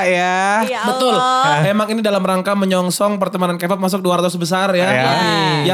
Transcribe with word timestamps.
Pak 0.00 0.06
ya. 0.08 0.40
Ya 0.64 0.82
Betul. 0.88 1.12
Allah. 1.12 1.68
Emang 1.68 1.86
ini 1.92 2.00
dalam 2.00 2.24
rangka 2.24 2.56
menyongsong 2.56 3.20
pertemanan 3.20 3.60
K-pop 3.60 3.76
masuk 3.76 4.00
200 4.00 4.32
besar 4.40 4.72
ya. 4.72 4.88
Ya. 4.88 5.12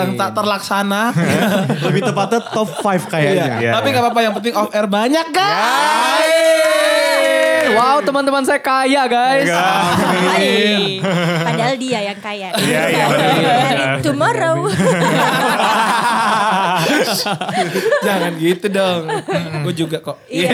Yang 0.03 0.19
tak 0.19 0.35
terlaksana. 0.35 1.15
Lebih 1.87 2.11
tepatnya 2.11 2.41
top 2.51 2.69
5 2.83 3.07
kayaknya. 3.07 3.63
Iya. 3.63 3.73
Tapi 3.79 3.87
gak 3.95 4.03
apa-apa 4.03 4.21
yang 4.27 4.35
penting 4.35 4.55
off 4.59 4.71
air 4.75 4.91
banyak 4.91 5.27
guys. 5.31 6.76
Wow, 7.75 7.99
teman-teman 8.05 8.43
saya 8.47 8.61
kaya, 8.63 9.03
guys. 9.11 9.49
Hai. 9.51 11.01
Padahal 11.43 11.75
dia 11.81 12.01
yang 12.13 12.19
kaya. 12.23 12.49
Iya, 12.55 12.83
iya, 12.93 13.05
benar. 13.11 13.77
Tomorrow. 14.07 14.59
Jangan 18.05 18.33
gitu 18.39 18.67
dong. 18.71 19.03
Gue 19.65 19.75
juga 19.75 19.99
kok. 19.99 20.17
Iya. 20.31 20.53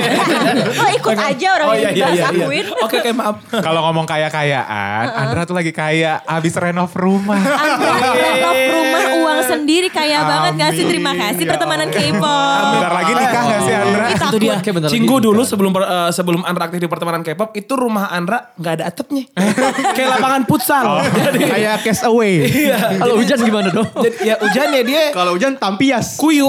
Oh 0.72 0.88
ikut 0.92 1.16
aja 1.18 1.48
orang 1.58 1.66
Oh 1.68 1.74
yang 1.76 1.92
iya 1.94 2.06
iya 2.06 2.06
iya. 2.14 2.26
iya. 2.30 2.44
akuin. 2.46 2.66
Oke 2.84 2.96
oke 3.02 3.10
maaf. 3.12 3.36
Kalau 3.50 3.80
ngomong 3.90 4.06
kaya-kayaan, 4.08 5.04
Andra 5.12 5.42
tuh 5.44 5.56
lagi 5.56 5.72
kaya 5.74 6.22
abis 6.24 6.54
renov 6.56 6.92
rumah. 6.94 7.38
Andra 7.38 8.12
renov 8.14 8.56
rumah 8.56 8.91
sendiri 9.52 9.88
kaya 9.92 10.24
banget 10.24 10.52
gak 10.56 10.70
sih? 10.72 10.84
Amin. 10.84 10.92
Terima 10.92 11.12
kasih 11.12 11.44
Ya 11.44 11.50
pertemanan. 11.54 11.88
K-pop. 11.92 12.64
Bentar 12.72 12.92
lagi 12.92 13.12
nikah 13.12 13.42
gak 13.44 13.60
sih 13.62 13.74
Andra? 13.74 14.04
Itu 14.08 14.36
dia. 14.40 14.56
Cinggu 14.88 15.16
dulu 15.20 15.42
sebelum 15.44 15.72
eh, 15.76 16.10
sebelum 16.10 16.40
Andra 16.42 16.68
aktif 16.68 16.80
di 16.80 16.88
pertemanan 16.88 17.20
K-pop 17.20 17.52
itu 17.52 17.72
rumah 17.76 18.08
Andra 18.08 18.54
nggak 18.56 18.72
ada 18.80 18.84
atapnya. 18.88 19.24
Kayak 19.96 20.08
lapangan 20.18 20.42
futsal. 20.48 20.86
Jadi 21.26 21.38
Kayak 21.44 21.74
cast 21.84 22.02
away. 22.08 22.48
Kalau 22.96 23.14
hujan 23.20 23.38
gimana 23.42 23.68
dong? 23.68 23.88
jadi 24.04 24.16
ya 24.24 24.34
hujannya 24.38 24.82
dia 24.86 25.02
Kalau 25.12 25.36
hujan 25.36 25.58
tampias. 25.58 26.16
kuyu. 26.16 26.48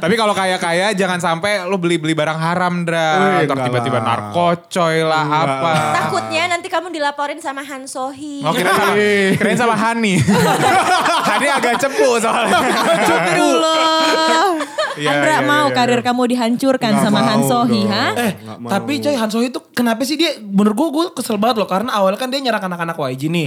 Tapi 0.00 0.14
kalau 0.16 0.32
kaya-kaya 0.32 0.92
jangan 0.96 1.20
sampai 1.20 1.64
lu 1.68 1.76
beli-beli 1.76 2.16
barang 2.16 2.38
haram, 2.38 2.84
Dra. 2.84 3.08
Wih, 3.40 3.46
Ntar 3.46 3.54
enggak 3.54 3.66
tiba-tiba 3.68 3.98
narkocoy 4.00 4.96
lah 5.04 5.24
apa. 5.24 5.72
Takutnya 5.94 6.42
nanti 6.50 6.68
kamu 6.68 6.90
dilaporin 6.90 7.38
sama 7.38 7.62
Han 7.64 7.84
Sohi. 7.84 8.40
Oh 8.42 8.52
kirain 8.52 8.74
sama, 8.74 8.94
kirain 9.38 9.58
sama 9.58 9.74
Hani. 9.76 10.18
Hani 11.24 11.46
agak 11.50 11.80
cepu 11.84 12.08
soalnya. 12.18 12.58
Dulu. 13.38 13.74
Iya, 14.94 15.10
Andra 15.10 15.36
iya, 15.42 15.42
mau 15.42 15.66
iya, 15.66 15.74
karir 15.74 16.00
iya. 16.00 16.06
kamu 16.06 16.22
dihancurkan 16.30 16.92
Nggak 16.94 17.02
sama 17.02 17.20
Han 17.26 17.42
Sohi, 17.42 17.82
ha? 17.90 18.06
Eh, 18.14 18.32
tapi 18.70 19.02
coy 19.02 19.14
Han 19.18 19.30
Sohee 19.30 19.50
itu 19.50 19.58
kenapa 19.74 20.06
sih 20.06 20.14
dia 20.14 20.38
menurut 20.38 20.74
gue 20.78 20.88
gue 20.94 21.06
kesel 21.18 21.34
banget 21.34 21.58
loh 21.58 21.68
karena 21.68 21.90
awalnya 21.98 22.18
kan 22.18 22.30
dia 22.30 22.38
nyerang 22.38 22.62
anak-anak 22.62 22.94
YG 22.94 23.26
nih. 23.26 23.46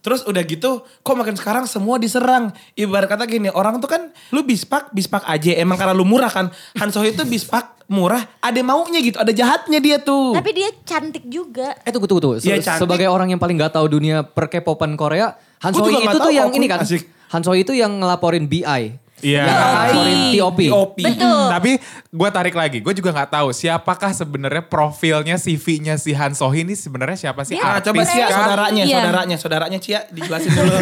Terus 0.00 0.22
udah 0.22 0.42
gitu 0.46 0.86
kok 1.02 1.14
makin 1.18 1.34
sekarang 1.34 1.66
semua 1.66 1.98
diserang. 1.98 2.54
Ibarat 2.78 3.10
kata 3.10 3.26
gini, 3.26 3.50
orang 3.50 3.82
tuh 3.82 3.90
kan 3.90 4.14
lu 4.30 4.46
bispak, 4.46 4.94
bispak 4.94 5.26
aja 5.26 5.58
emang 5.58 5.74
karena 5.74 5.94
lu 5.96 6.06
murah 6.06 6.30
kan. 6.30 6.54
Han 6.78 6.88
Sohee 6.94 7.10
itu 7.10 7.26
bispak 7.26 7.74
murah, 7.84 8.24
ada 8.40 8.60
maunya 8.64 8.96
gitu, 9.02 9.20
ada 9.20 9.28
jahatnya 9.28 9.76
dia 9.76 10.00
tuh. 10.00 10.32
Tapi 10.32 10.50
dia 10.56 10.70
cantik 10.88 11.26
juga. 11.28 11.76
Eh 11.84 11.92
tunggu 11.92 12.08
tunggu 12.08 12.22
tunggu. 12.22 12.36
Se- 12.40 12.48
Iya, 12.48 12.62
cantik. 12.62 12.86
sebagai 12.86 13.10
orang 13.12 13.28
yang 13.28 13.40
paling 13.42 13.60
gak 13.60 13.76
tahu 13.76 13.86
dunia 13.92 14.24
per 14.24 14.48
K-popan 14.48 14.96
Korea, 14.96 15.36
Han 15.60 15.72
nggak 15.72 16.12
itu 16.12 16.18
tuh 16.22 16.32
yang 16.32 16.48
ini 16.54 16.64
kan. 16.70 16.80
asik. 16.80 17.02
Han 17.34 17.42
Sohee 17.42 17.66
itu 17.66 17.74
yang 17.74 17.98
ngelaporin 17.98 18.46
BI. 18.46 18.94
Iya. 19.16 19.44
Ngelaporin 19.44 20.18
TOP. 20.32 20.58
TOP. 20.64 20.96
Betul. 21.00 21.42
Tapi 21.48 21.70
gue 22.10 22.28
tarik 22.30 22.52
lagi, 22.52 22.78
gue 22.78 22.92
juga 22.92 23.10
nggak 23.10 23.30
tahu 23.32 23.48
siapakah 23.50 24.10
sebenarnya 24.10 24.62
profilnya 24.62 25.34
CV-nya 25.34 25.94
si 25.94 26.12
Han 26.12 26.32
Sohee 26.32 26.60
ini 26.60 26.74
sebenarnya 26.74 27.16
siapa 27.20 27.42
sih? 27.42 27.54
Nah, 27.54 27.78
Artis 27.78 27.88
coba 27.88 28.02
Cia 28.04 28.26
kah? 28.26 28.36
saudaranya, 28.36 28.82
Iya. 28.82 28.96
saudaranya, 28.98 29.36
saudaranya 29.36 29.78
Cia 29.78 30.00
dijelasin 30.08 30.50
dulu. 30.50 30.74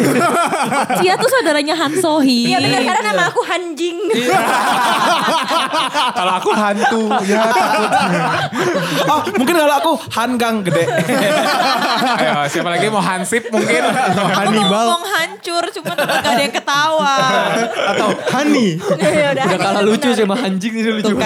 Cia 0.99 1.13
tuh 1.15 1.29
saudaranya 1.29 1.75
Han 1.77 1.93
Sohee. 1.95 2.49
Iya 2.49 2.57
benar 2.59 2.81
karena 2.83 3.01
nama 3.07 3.23
aku 3.27 3.41
Hanjing. 3.43 3.97
Kalau 6.13 6.33
aku 6.35 6.51
hantu, 6.51 7.03
ya 7.25 7.43
takut. 7.43 7.89
oh, 9.05 9.19
mungkin 9.35 9.55
kalau 9.55 9.75
aku 9.75 9.91
Han 10.13 10.31
Gang 10.35 10.61
gede. 10.61 10.85
Ayo, 12.19 12.47
siapa 12.47 12.69
lagi 12.69 12.87
mau 12.87 13.01
Hansip 13.01 13.49
mungkin? 13.49 13.81
Aku 13.83 14.13
mau 14.15 14.29
Hannibal 14.29 14.85
ngomong 14.87 15.05
hancur, 15.05 15.63
cuma 15.71 15.93
tetap 15.93 16.17
gak 16.19 16.29
ada 16.29 16.41
yang 16.41 16.53
ketawa. 16.53 17.15
atau 17.93 18.07
Hani. 18.29 18.77
Ya 18.77 19.29
udah, 19.33 19.45
Udah 19.45 19.59
kalah 19.59 19.81
lucu 19.81 20.09
sih 20.09 20.23
sama 20.23 20.35
anjing 20.37 20.73
ini 20.73 20.91
lucu. 20.93 21.13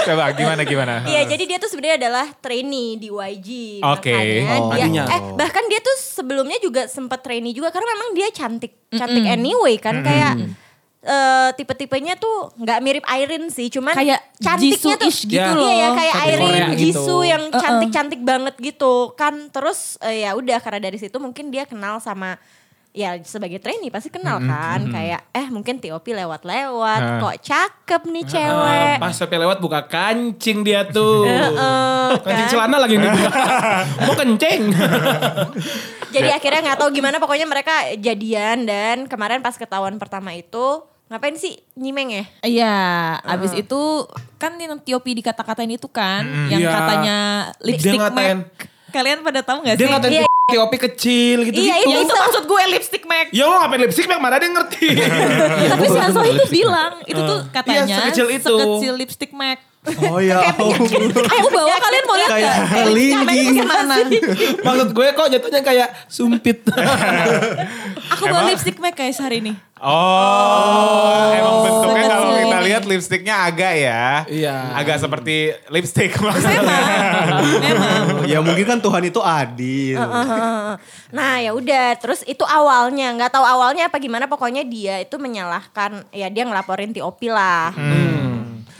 Coba 0.00 0.32
gimana 0.32 0.62
gimana? 0.64 1.04
Iya, 1.04 1.28
jadi 1.28 1.44
dia 1.44 1.58
tuh 1.60 1.68
sebenarnya 1.68 1.96
adalah 2.00 2.26
trainee 2.34 2.96
di 2.96 3.08
YG. 3.08 3.48
Oke. 3.84 4.16
Makanya 4.42 4.60
Oh, 4.60 4.72
dia, 4.88 5.04
eh 5.10 5.20
bahkan 5.36 5.64
dia 5.68 5.80
tuh 5.80 5.96
sebelumnya 5.98 6.56
juga 6.58 6.88
sempat 6.88 7.20
trainee 7.20 7.52
juga 7.52 7.68
karena 7.68 7.86
memang 7.90 8.10
dia 8.12 8.28
cantik, 8.30 8.72
cantik 8.88 9.24
anyway 9.26 9.76
kan 9.76 10.00
kayak 10.00 10.32
eh, 11.00 11.50
tipe-tipenya 11.54 12.16
tuh 12.16 12.52
nggak 12.56 12.78
mirip 12.80 13.04
Irene 13.06 13.48
sih, 13.48 13.68
cuman 13.68 13.92
Kayak 13.92 14.20
cantiknya 14.36 14.96
tuh 14.96 15.08
gitu 15.12 15.32
Ya. 15.32 15.52
loh. 15.52 15.64
Iya 15.64 15.74
ya 15.74 15.88
kayak 15.90 16.14
Cantik 16.14 16.28
Irene, 16.30 16.44
Korea 16.46 16.66
gitu. 16.66 16.80
Jisoo 16.80 17.20
yang 17.22 17.42
Uh-uh. 17.46 17.60
cantik-cantik 17.60 18.20
banget 18.20 18.54
gitu 18.58 18.92
kan. 19.14 19.34
Terus 19.48 19.78
eh, 20.00 20.24
ya 20.24 20.32
udah 20.32 20.58
karena 20.58 20.80
dari 20.82 20.96
situ 20.96 21.16
mungkin 21.16 21.48
dia 21.48 21.64
kenal 21.64 22.00
sama 22.00 22.36
ya 22.90 23.14
sebagai 23.22 23.56
trainee 23.56 23.86
pasti 23.86 24.10
kenal 24.10 24.38
kan 24.40 24.82
kayak 24.88 25.22
eh 25.30 25.46
mungkin 25.46 25.78
TOP 25.78 26.10
lewat-lewat 26.10 27.00
Nah. 27.00 27.18
kok 27.22 27.36
cakep 27.40 28.02
nih 28.04 28.24
cewek. 28.24 28.96
Pas 28.98 29.14
sampai 29.14 29.38
lewat 29.38 29.58
buka 29.58 29.80
kancing 29.82 30.60
dia 30.60 30.82
tuh. 30.84 31.22
Heeh, 31.26 32.08
Kancing 32.18 32.46
kan. 32.46 32.52
celana 32.52 32.76
lagi 32.78 32.96
nih. 32.96 33.10
Mau 34.04 34.14
kencing. 34.14 34.62
Jadi 36.14 36.28
akhirnya 36.28 36.60
nggak 36.64 36.78
tahu 36.78 36.90
gimana 36.90 37.16
pokoknya 37.16 37.46
mereka 37.46 37.70
jadian 37.96 38.66
dan 38.66 39.06
kemarin 39.06 39.38
pas 39.38 39.54
ketahuan 39.54 39.94
pertama 39.96 40.34
itu 40.34 40.82
ngapain 41.06 41.34
sih 41.34 41.58
nyimeng 41.74 42.10
ya? 42.12 42.24
Iya, 42.42 42.76
abis 43.24 43.50
itu 43.52 44.06
kan 44.36 44.54
yang 44.56 44.78
Tiopi 44.78 45.14
dikata-katain 45.16 45.66
itu 45.68 45.86
kan, 45.86 46.22
yang 46.46 46.58
Iya. 46.60 46.70
katanya 46.72 47.16
lipstick 47.60 47.94
Dia 47.94 48.02
ngatain. 48.04 48.38
Kalian 48.90 49.18
pada 49.20 49.42
tahu 49.42 49.62
gak 49.62 49.74
Dia 49.74 49.86
sih? 49.86 49.90
ngatain 49.90 50.12
Iya. 50.12 50.29
TOP 50.52 50.72
kecil 50.82 51.38
gitu. 51.44 51.56
Iya, 51.56 51.74
Ya 51.80 51.96
itu 51.96 52.02
itu 52.02 52.12
maksud 52.12 52.42
gue 52.44 52.62
lipstick 52.70 53.04
Mac. 53.04 53.26
Ya 53.30 53.44
lo 53.44 53.56
ngapain 53.56 53.80
lipstick 53.80 54.06
Mac 54.06 54.18
mana 54.18 54.36
dia 54.36 54.48
ngerti. 54.48 54.86
Tapi 55.68 55.84
si 55.86 55.98
Han 55.98 56.10
Sohee 56.10 56.34
itu 56.34 56.46
bilang, 56.50 56.92
itu 57.04 57.20
tuh 57.20 57.38
katanya 57.48 57.84
Iya, 57.84 57.96
sekecil 58.02 58.26
itu. 58.32 58.50
sekecil 58.50 58.92
lipstick 58.96 59.30
Mac. 59.32 59.69
Oh 59.80 60.20
ya 60.20 60.44
ampun. 60.52 60.76
Aku 61.08 61.48
bawa 61.48 61.72
kalian 61.80 62.04
mau 62.04 62.16
lihat 62.20 62.28
Kayak 62.28 62.54
lingging. 62.92 63.64
Gimana? 63.64 63.96
Maksud 64.60 64.88
gue 64.92 65.06
kok 65.16 65.28
jatuhnya 65.32 65.60
kayak 65.64 65.88
sumpit. 66.04 66.68
Aku 68.12 68.28
bawa 68.28 68.52
lipstick 68.52 68.76
Mac 68.76 68.92
guys 68.92 69.16
hari 69.16 69.40
ini. 69.40 69.56
Oh, 69.80 71.32
emang 71.32 71.64
bentuknya 71.64 72.04
kalau 72.12 72.36
kita 72.36 72.58
ini. 72.60 72.66
lihat 72.68 72.82
lipstiknya 72.84 73.34
agak 73.48 73.72
ya. 73.80 74.28
Iya. 74.28 74.56
Agak 74.76 75.00
seperti 75.00 75.56
lipstick 75.72 76.12
maksudnya. 76.20 76.60
Memang, 76.60 77.56
memang. 77.64 78.04
ya 78.28 78.44
mungkin 78.44 78.68
kan 78.68 78.78
Tuhan 78.84 79.08
itu 79.08 79.24
adil. 79.24 79.96
Nah 81.08 81.32
ya 81.40 81.56
udah 81.56 81.96
terus 81.96 82.20
itu 82.28 82.44
awalnya 82.44 83.16
nggak 83.16 83.32
tahu 83.32 83.48
awalnya 83.48 83.88
apa 83.88 83.96
gimana 83.96 84.28
pokoknya 84.28 84.60
dia 84.68 85.00
itu 85.00 85.16
menyalahkan 85.16 86.04
ya 86.12 86.28
dia 86.28 86.44
ngelaporin 86.44 86.92
TOP 86.92 87.32
lah. 87.32 87.72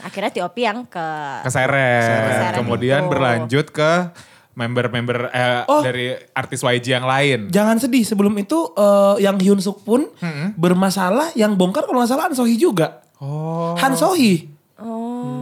Akhirnya 0.01 0.31
TOP 0.31 0.57
yang 0.57 0.83
ke 0.83 1.07
Keseret. 1.41 2.01
Keseret 2.01 2.55
Kemudian 2.57 3.01
itu. 3.01 3.09
berlanjut 3.09 3.67
ke 3.69 3.91
member-member 4.51 5.31
eh, 5.31 5.63
Oh. 5.65 5.79
dari 5.79 6.11
artis 6.29 6.59
YG 6.59 6.91
yang 6.91 7.05
lain. 7.05 7.47
Jangan 7.47 7.77
sedih 7.77 8.03
sebelum 8.03 8.35
itu 8.35 8.57
eh, 8.71 9.15
yang 9.19 9.35
Hyun 9.35 9.57
Suk 9.57 9.81
pun 9.81 10.11
bermasalah 10.55 11.31
yang 11.33 11.53
bongkar 11.53 11.83
kalau 11.83 11.99
nggak 11.99 12.09
salah 12.09 12.25
Han 12.25 12.33
Sohee 12.33 12.55
juga. 12.55 13.01
Oh. 13.17 13.73
Han 13.75 13.93
Sohee. 13.93 14.49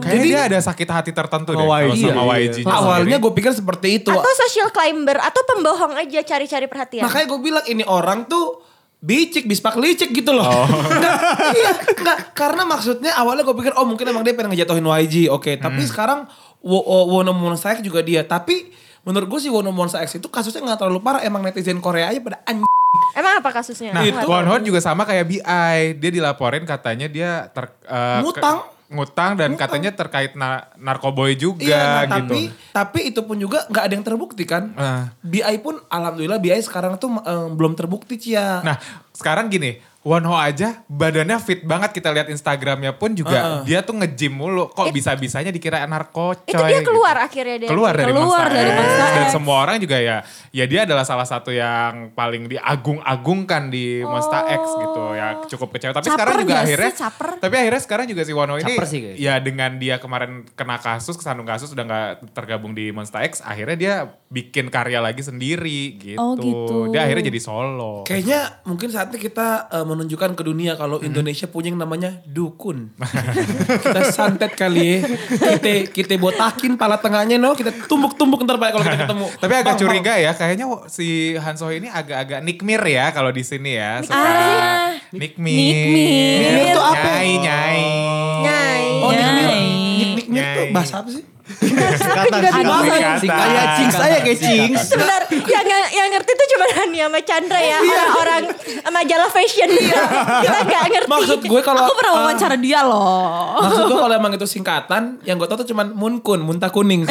Kayaknya 0.00 0.20
dia 0.22 0.40
ada 0.46 0.58
sakit 0.60 0.84
hati 0.86 1.10
tertentu 1.10 1.50
deh 1.50 1.58
Sama 1.58 1.80
kalau 1.80 1.92
YG. 1.92 2.02
sama 2.02 2.22
Iya, 2.26 2.36
YG. 2.42 2.56
iya. 2.58 2.68
Awalnya 2.70 3.16
gue 3.18 3.32
pikir 3.32 3.52
seperti 3.52 3.88
itu. 3.98 4.10
atau 4.10 4.32
social 4.38 4.68
climber 4.68 5.16
atau 5.16 5.40
pembohong 5.46 5.96
aja 5.96 6.20
cari-cari 6.22 6.66
perhatian. 6.66 7.02
Makanya 7.02 7.26
gue 7.26 7.40
bilang 7.40 7.64
ini 7.66 7.80
orang 7.82 8.24
tuh 8.26 8.60
bicik, 9.00 9.44
bispak 9.44 9.74
licik 9.74 10.10
gitu 10.10 10.30
loh. 10.30 10.44
Enggak, 10.92 11.16
iya, 11.50 11.70
enggak. 11.90 12.18
Karena 12.32 12.62
maksudnya 12.62 13.12
awalnya 13.14 13.42
gue 13.42 13.52
pikir 13.54 13.72
oh 13.72 13.84
mungkin 13.84 14.04
emang 14.04 14.20
dia 14.20 14.32
pengen 14.32 14.52
ngejatuhin 14.52 14.84
YG. 14.84 15.28
Oke, 15.28 15.56
tapi 15.56 15.82
sekarang 15.82 16.28
Wo- 16.60 16.80
Wo- 16.80 17.08
Wono 17.10 17.32
Monsta 17.32 17.72
X 17.72 17.80
juga 17.80 18.00
dia. 18.00 18.20
Tapi 18.22 18.68
menurut 19.02 19.26
gue 19.26 19.40
sih 19.40 19.48
Wono 19.48 19.70
Monsta 19.70 19.98
X 19.98 20.14
itu 20.14 20.28
kasusnya 20.28 20.60
gak 20.66 20.80
terlalu 20.80 21.00
parah. 21.00 21.20
Emang 21.20 21.40
netizen 21.40 21.80
Korea 21.80 22.08
aja 22.08 22.20
pada 22.20 22.44
anj. 22.44 22.68
Emang 23.12 23.38
apa 23.38 23.50
kasusnya? 23.50 23.90
Nah, 23.90 24.02
Nggak 24.02 24.20
tahu. 24.20 24.28
Wonho 24.28 24.54
juga 24.60 24.78
sama 24.78 25.02
kayak 25.02 25.24
BI. 25.24 25.74
Dia 25.96 26.10
dilaporin 26.10 26.62
katanya 26.62 27.06
dia 27.06 27.48
ter, 27.48 27.72
eh, 27.82 28.20
Ngutang. 28.20 28.60
ke- 28.60 28.79
ngutang 28.90 29.38
dan 29.38 29.54
katanya 29.54 29.94
terkait 29.94 30.34
na 30.34 30.66
narkoboy 30.74 31.38
juga 31.38 31.62
Iya, 31.62 31.82
nah, 32.10 32.18
gitu. 32.18 32.34
tapi 32.34 32.40
tapi 32.74 32.98
itu 33.14 33.20
pun 33.22 33.38
juga 33.38 33.62
nggak 33.70 33.84
ada 33.86 33.94
yang 33.94 34.02
terbukti 34.02 34.42
kan. 34.42 34.74
Ah. 34.74 35.14
BI 35.22 35.56
pun 35.62 35.78
alhamdulillah 35.86 36.42
BI 36.42 36.58
sekarang 36.58 36.98
tuh 36.98 37.14
eh, 37.22 37.48
belum 37.54 37.78
terbukti 37.78 38.18
Cia. 38.18 38.66
Nah, 38.66 38.76
sekarang 39.14 39.46
gini, 39.46 39.78
Wonho 40.00 40.32
aja 40.32 40.80
badannya 40.86 41.36
fit 41.38 41.60
banget 41.60 41.92
kita 41.92 42.08
lihat 42.08 42.26
Instagramnya 42.26 42.94
pun 42.94 43.12
juga 43.12 43.60
dia 43.62 43.80
tuh 43.80 43.92
nge-gym 43.94 44.32
mulu. 44.32 44.66
Kok 44.66 44.88
bisa-bisanya 44.90 45.48
dikira 45.48 45.84
narko 45.84 46.32
Itu 46.40 46.56
coy, 46.56 46.66
dia 46.66 46.80
gitu. 46.80 46.88
keluar 46.88 47.16
akhirnya 47.20 47.56
dari 47.58 47.68
keluar 47.68 47.92
dari 47.92 48.08
Keluar 48.08 48.24
Monsta 48.40 48.48
dari 48.50 48.70
X. 48.70 48.76
Monsta 48.76 49.04
dan 49.06 49.20
X. 49.20 49.30
semua 49.30 49.56
orang 49.58 49.76
juga 49.76 49.96
ya 49.96 50.16
ya 50.50 50.64
dia 50.64 50.80
adalah 50.82 51.04
salah 51.04 51.24
satu 51.24 51.50
yang 51.50 52.10
paling 52.10 52.48
diagung-agungkan 52.48 53.68
di 53.68 54.00
Monsta 54.00 54.48
X 54.50 54.62
gitu 54.74 55.02
ya 55.12 55.26
cukup 55.46 55.68
kecewa 55.70 55.92
tapi 55.92 56.06
Caper 56.06 56.16
sekarang 56.16 56.34
juga 56.34 56.48
nggak 56.48 56.56
sih? 56.56 56.66
akhirnya 56.66 56.92
Caper? 56.96 57.28
tapi 57.38 57.54
akhirnya 57.56 57.82
sekarang 57.82 58.06
juga 58.08 58.22
si 58.22 58.32
Wono 58.32 58.54
ini 58.56 58.64
Caper 58.66 58.86
sih 58.86 59.00
ya 59.16 59.34
dengan 59.38 59.76
dia 59.76 59.96
kemarin 59.96 60.30
kena 60.50 60.76
kasus 60.76 61.14
kesandung 61.14 61.44
kasus 61.44 61.70
udah 61.70 61.84
nggak 61.84 62.08
tergabung 62.32 62.72
di 62.72 62.88
Monsta 62.88 63.20
X 63.20 63.40
akhirnya 63.40 63.76
dia 63.76 63.94
bikin 64.26 64.70
karya 64.70 64.98
lagi 64.98 65.20
sendiri 65.20 65.98
gitu, 65.98 66.16
Oh, 66.16 66.34
gitu. 66.34 66.76
dia 66.88 67.02
akhirnya 67.02 67.26
jadi 67.26 67.40
solo 67.40 68.02
Kayaknya 68.02 68.62
mungkin 68.64 68.88
saatnya 68.88 69.18
kita 69.18 69.48
eh, 69.70 69.84
menunjukkan 69.90 70.38
ke 70.38 70.42
dunia 70.42 70.78
kalau 70.78 71.02
Indonesia 71.02 71.44
punya 71.44 71.74
yang 71.74 71.82
namanya 71.82 72.22
dukun. 72.24 72.94
kita 73.84 74.10
santet 74.10 74.54
kali 74.54 75.02
ya. 75.02 75.10
Kita 75.58 75.70
kita 75.90 76.14
botakin 76.16 76.78
pala 76.78 76.96
tengahnya 76.96 77.36
no, 77.36 77.52
kita 77.52 77.74
tumbuk-tumbuk 77.84 78.46
ntar 78.46 78.56
Pak 78.56 78.68
kalau 78.70 78.84
kita 78.86 78.98
ketemu. 79.04 79.26
Tapi 79.34 79.52
agak 79.52 79.66
Bang, 79.66 79.78
curiga 79.78 80.14
ya, 80.14 80.30
kayaknya 80.32 80.66
si 80.86 81.34
Hanso 81.34 81.68
ini 81.68 81.90
agak-agak 81.90 82.40
nikmir 82.40 82.80
ya 82.86 83.10
kalau 83.10 83.30
di 83.30 83.42
sini 83.42 83.74
ya. 83.74 83.98
Suka 84.00 84.14
Ah, 84.14 84.94
nikmir. 85.10 85.58
Nikmir. 85.74 86.38
Nikmir 86.40 86.66
tuh 86.70 86.84
apa? 86.84 87.02
Nyai, 87.02 87.32
nyai. 87.38 87.82
Nyai. 88.40 88.82
Oh, 89.00 89.10
nikmir. 89.10 89.50
Nikmir 90.16 90.44
tuh 90.44 90.64
Nyai. 90.68 90.72
bahasa 90.72 90.94
apa 91.02 91.10
sih? 91.10 91.24
Singkatan. 91.60 92.40
Kayak 93.20 93.66
cings 93.76 93.94
saya 93.94 94.18
kayak 94.24 94.38
cings. 94.40 94.80
Sebentar, 94.88 95.22
yang, 95.28 95.66
yang 95.92 96.08
ngerti 96.08 96.30
tuh 96.32 96.46
cuma 96.56 96.64
Hani 96.72 96.98
sama 97.04 97.20
Chandra 97.20 97.60
ya. 97.60 97.78
Orang-orang 97.84 98.42
majalah 98.88 99.28
fashion 99.28 99.68
dia. 99.68 100.00
Kita 100.40 100.58
gak 100.64 100.84
ngerti. 100.88 101.10
Maksud 101.10 101.40
gue 101.44 101.60
kalau 101.60 101.84
Aku 101.84 101.94
pernah 101.96 102.12
eh, 102.16 102.20
wawancara 102.24 102.56
dia 102.56 102.80
loh. 102.84 103.60
Maksud 103.60 103.82
gue 103.92 103.98
kalau 104.00 104.14
emang 104.16 104.32
itu 104.32 104.46
singkatan, 104.48 105.20
yang 105.28 105.36
gue 105.36 105.48
tau 105.48 105.60
tuh 105.60 105.68
cuman 105.68 105.92
munkun, 105.92 106.40
muntah 106.40 106.72
kuning. 106.72 107.04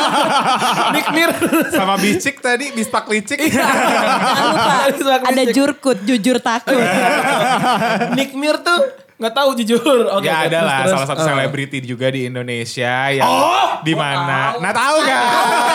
Nikmir. 0.96 1.30
Sama 1.72 2.00
bicik 2.00 2.40
tadi, 2.40 2.72
bispak 2.72 3.08
licik. 3.12 3.38
Jangan 3.44 4.96
lupa 4.96 5.28
ada 5.28 5.42
jurkut, 5.52 5.98
jujur 6.08 6.40
takut. 6.40 6.80
Nikmir 8.18 8.60
tuh 8.64 9.05
nggak 9.16 9.32
tahu 9.32 9.50
jujur. 9.56 9.80
Oke, 10.12 10.22
Gak 10.22 10.36
oke, 10.36 10.46
ada 10.46 10.58
lah 10.60 10.78
terus. 10.78 10.92
salah 10.92 11.06
satu 11.06 11.20
Eh. 11.20 11.26
selebriti 11.26 11.78
juga 11.80 12.06
di 12.08 12.26
Indonesia 12.26 12.94
yang 13.08 13.24
Oh! 13.24 13.80
di 13.80 13.92
mana. 13.92 14.56
Nah 14.56 14.72
tahu 14.72 14.96
gak? 15.02 15.24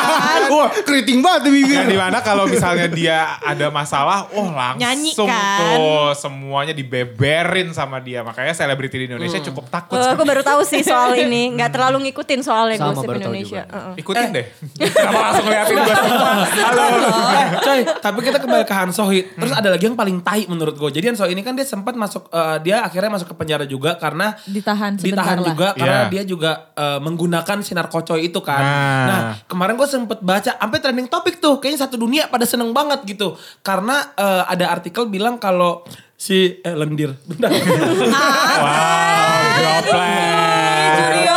Wah 0.53 0.69
keriting 0.79 1.19
banget 1.19 1.41
tuh 1.41 1.51
bibir. 1.51 1.75
Yang 1.75 1.89
di 1.89 1.99
mana 1.99 2.17
kalau 2.19 2.45
misalnya 2.45 2.85
dia 2.85 3.17
ada 3.39 3.67
masalah, 3.67 4.29
oh 4.31 4.45
langsung 4.47 4.77
Nyanyi 4.79 5.11
kan? 5.17 5.73
tuh 5.73 6.13
semuanya 6.13 6.69
dibeberin 6.71 7.71
sama 7.71 7.97
dia. 7.97 8.21
Makanya 8.21 8.53
selebriti 8.53 8.93
di 8.95 9.05
Indonesia 9.07 9.35
Hmm. 9.35 9.47
cukup 9.47 9.65
takut. 9.69 9.95
Eh, 9.95 10.05
aku 10.07 10.21
baru 10.21 10.41
tahu 10.41 10.61
sih 10.61 10.81
soal 10.81 11.15
ini. 11.15 11.49
Gak 11.57 11.71
terlalu 11.71 11.97
ngikutin 12.07 12.39
soalnya 12.41 12.77
Sama, 12.77 12.93
gosip 12.93 13.09
Indonesia. 13.11 13.63
juga. 13.63 13.73
Heeh. 13.73 13.93
Ikutin 13.97 14.27
deh. 14.29 14.45
Kenapa 14.77 15.17
langsung 15.23 15.45
ngeliatin 15.47 15.75
gue 15.77 15.95
semua? 15.95 16.29
Halo. 16.67 16.85
Eh, 17.31 17.47
coy, 17.57 17.79
tapi 17.97 18.19
kita 18.21 18.37
kembali 18.37 18.63
ke 18.63 18.73
Han 18.75 18.91
Sohee. 18.91 19.23
Terus 19.31 19.49
ada 19.51 19.69
lagi 19.71 19.83
yang 19.83 19.95
paling 19.95 20.21
tai 20.21 20.45
menurut 20.45 20.75
gue. 20.75 20.89
Jadi 20.91 21.05
Han 21.07 21.17
Sohee 21.17 21.31
ini 21.31 21.41
kan 21.41 21.55
dia 21.55 21.63
sempat 21.63 21.95
masuk, 21.95 22.27
eh, 22.27 22.57
dia 22.61 22.83
akhirnya 22.83 23.09
masuk 23.09 23.30
ke 23.31 23.35
penjara 23.37 23.63
juga 23.63 23.95
karena 23.95 24.35
Ditahan 24.43 24.93
ditahan 24.93 25.39
lah. 25.39 25.47
juga 25.47 25.67
karena 25.73 25.99
Iya. 26.01 26.11
dia 26.11 26.23
juga 26.25 26.51
eh, 26.73 26.99
menggunakan 26.99 27.57
sinar 27.59 27.87
kocoy 27.87 28.19
itu 28.21 28.39
kan. 28.39 28.59
Nah. 28.59 29.05
Nah, 29.07 29.19
kemarin 29.45 29.73
gue 29.73 29.87
sempet 29.87 30.19
baca 30.19 30.51
sampai 30.51 30.77
trending 30.77 31.07
topik 31.07 31.39
tuh, 31.39 31.57
kayaknya 31.57 31.79
satu 31.81 31.95
dunia 31.95 32.27
pada 32.27 32.43
seneng 32.43 32.71
banget 32.71 32.99
gitu. 33.05 33.33
Karena 33.61 34.11
eh, 34.13 34.43
ada 34.45 34.67
artikel 34.69 35.07
bilang 35.07 35.37
kalau 35.37 35.87
si 36.13 36.37
eh 36.57 36.75
lendir. 36.75 37.15
Bentar. 37.29 37.49
Wow, 37.49 39.39
droplet. 39.57 41.31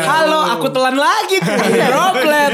Halo, 0.00 0.40
aku 0.50 0.66
telan 0.68 0.96
lagi 0.96 1.36
tuh. 1.38 1.54
Droplet. 1.88 2.47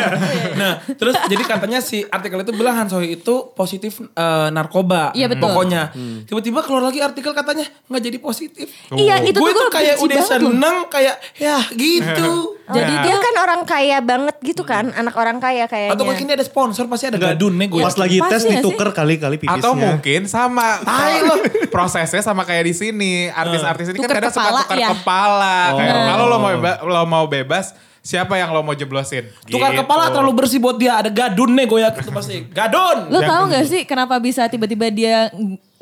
Nah, 0.64 0.74
terus 0.96 1.14
jadi 1.28 1.44
katanya 1.44 1.78
si 1.84 2.00
artikel 2.08 2.40
itu 2.40 2.52
bilang 2.56 2.74
Han 2.80 2.88
Sohee 2.88 3.20
itu 3.20 3.52
positif 3.52 4.00
eh, 4.00 4.48
narkoba. 4.48 5.12
Iya, 5.12 5.28
betul. 5.28 5.52
Pokoknya. 5.52 5.92
Tiba-tiba 6.24 6.64
keluar 6.64 6.88
lagi 6.88 7.04
artikel 7.04 7.36
katanya 7.36 7.68
nggak 7.86 8.02
jadi 8.02 8.18
positif. 8.18 8.66
Iya 8.96 9.20
itu 9.20 9.36
gue 9.36 9.52
tuh 9.52 9.68
gue 9.68 9.74
kayak 9.76 9.96
udah 10.00 10.20
seneng 10.24 10.76
kayak 10.88 11.20
ya 11.36 11.60
gitu. 11.70 12.56
Jadi 12.64 12.92
dia 13.04 13.16
kan 13.20 13.34
orang 13.44 13.60
kaya 13.68 14.00
banget 14.00 14.36
gitu 14.40 14.64
kan. 14.64 14.88
Anak 14.96 15.12
orang 15.20 15.36
kaya 15.36 15.68
kayaknya. 15.68 15.92
Atau 15.92 16.08
mungkin 16.08 16.24
dia 16.24 16.36
ada 16.40 16.46
sponsor 16.46 16.88
pasti 16.88 17.12
ada 17.12 17.20
gadun 17.20 17.60
nih 17.60 17.68
gue. 17.68 17.84
Pas 17.84 17.96
lagi 18.00 18.16
Pasti 18.24 18.32
tes 18.32 18.40
nggak 18.48 18.56
ditukar 18.64 18.88
kali-kali 18.96 19.36
pipisnya. 19.36 19.60
Atau 19.60 19.72
mungkin 19.76 20.20
sama 20.24 20.80
Tai 20.80 21.20
loh. 21.28 21.38
prosesnya 21.68 22.24
sama 22.24 22.48
kayak 22.48 22.64
di 22.64 22.74
sini. 22.74 23.28
Artis-artis 23.28 23.92
ini 23.92 24.00
kan 24.00 24.08
Tukar 24.08 24.16
kadang 24.16 24.32
suka 24.32 24.44
kepala, 24.48 24.60
tukar 24.64 24.78
ya? 24.80 24.88
kepala. 24.96 25.56
Kayak, 25.76 25.94
Kalau 26.08 26.24
lo 26.24 26.36
mau 26.40 26.52
lo 26.88 27.02
mau 27.04 27.24
bebas, 27.28 27.76
siapa 28.04 28.36
yang 28.36 28.52
lo 28.52 28.60
mau 28.60 28.76
jeblosin? 28.76 29.32
Tukar 29.48 29.72
Gitu. 29.72 29.80
kepala 29.80 30.12
terlalu 30.12 30.44
bersih 30.44 30.60
buat 30.60 30.76
dia. 30.76 31.00
Ada 31.00 31.08
gadun 31.08 31.56
nih 31.56 31.64
gue 31.64 31.80
yakin 31.80 32.00
itu 32.04 32.12
pasti. 32.12 32.36
Gadun. 32.52 32.98
Lo 33.08 33.18
tau 33.24 33.48
gak 33.48 33.64
sih 33.64 33.82
kenapa 33.82 34.20
bisa 34.20 34.44
tiba-tiba 34.46 34.92
dia 34.92 35.32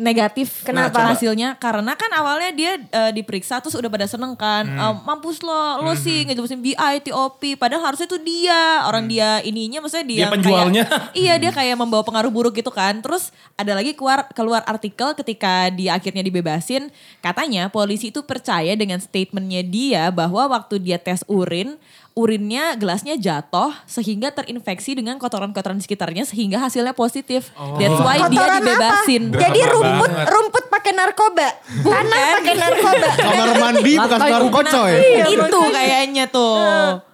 negatif 0.03 0.61
Kenapa? 0.63 0.93
Nah, 0.93 1.15
hasilnya? 1.15 1.55
Karena 1.57 1.95
kan 1.95 2.11
awalnya 2.11 2.51
dia 2.51 2.73
eh, 2.77 3.13
diperiksa 3.13 3.59
terus 3.59 3.73
udah 3.73 3.87
pada 3.87 4.05
seneng 4.05 4.35
kan. 4.35 4.67
Eh, 4.67 4.95
mampus 5.01 5.41
lo, 5.41 5.55
lo 5.81 5.95
sih 5.95 6.27
ngejelasin 6.27 6.59
BI, 6.59 6.75
TOP. 7.01 7.39
Padahal 7.55 7.87
harusnya 7.87 8.05
itu 8.05 8.19
dia. 8.19 8.83
Orang 8.83 9.07
dia 9.07 9.39
ininya 9.41 9.79
maksudnya 9.81 10.05
dia. 10.05 10.19
Dia 10.19 10.29
penjualnya. 10.29 10.83
kayak- 10.85 11.15
iya 11.15 11.35
dia 11.37 11.51
kayak 11.51 11.77
membawa 11.77 12.03
pengaruh 12.03 12.29
buruk 12.29 12.53
gitu 12.55 12.69
kan. 12.69 12.99
Terus 12.99 13.31
ada 13.55 13.73
lagi 13.73 13.93
keluar, 13.93 14.27
keluar 14.31 14.61
artikel 14.65 15.15
ketika 15.15 15.71
dia 15.71 15.95
akhirnya 15.95 16.21
dibebasin. 16.21 16.91
Katanya 17.21 17.69
polisi 17.69 18.11
itu 18.11 18.21
percaya 18.21 18.75
dengan 18.75 18.99
statementnya 18.99 19.63
dia 19.63 20.03
bahwa 20.11 20.51
waktu 20.51 20.77
dia 20.79 20.99
tes 20.99 21.23
urin. 21.27 21.79
Urinnya 22.13 22.77
gelasnya 22.77 23.17
jatuh 23.17 23.73
sehingga 23.89 24.29
terinfeksi 24.29 24.93
dengan 24.93 25.17
kotoran-kotoran 25.17 25.81
di 25.81 25.83
sekitarnya 25.83 26.29
sehingga 26.29 26.61
hasilnya 26.61 26.93
positif. 26.93 27.49
That's 27.81 27.97
why 27.97 28.21
dia 28.21 28.37
Kotoran 28.37 28.61
dibebasin. 28.61 29.23
apa? 29.27 29.41
Jadi 29.41 29.61
Drama 29.65 29.81
rumput 29.93 30.11
banget. 30.11 30.27
rumput 30.33 30.65
pakai 30.69 30.93
narkoba. 30.97 31.49
Tanah 31.85 32.19
pakai 32.41 32.55
narkoba. 32.57 33.09
Kamar 33.17 33.49
mandi 33.61 33.93
bekas 33.95 34.21
Nah, 34.21 34.65
coy. 34.65 34.93
itu 35.29 35.61
kayaknya 35.71 36.25
tuh. 36.29 36.57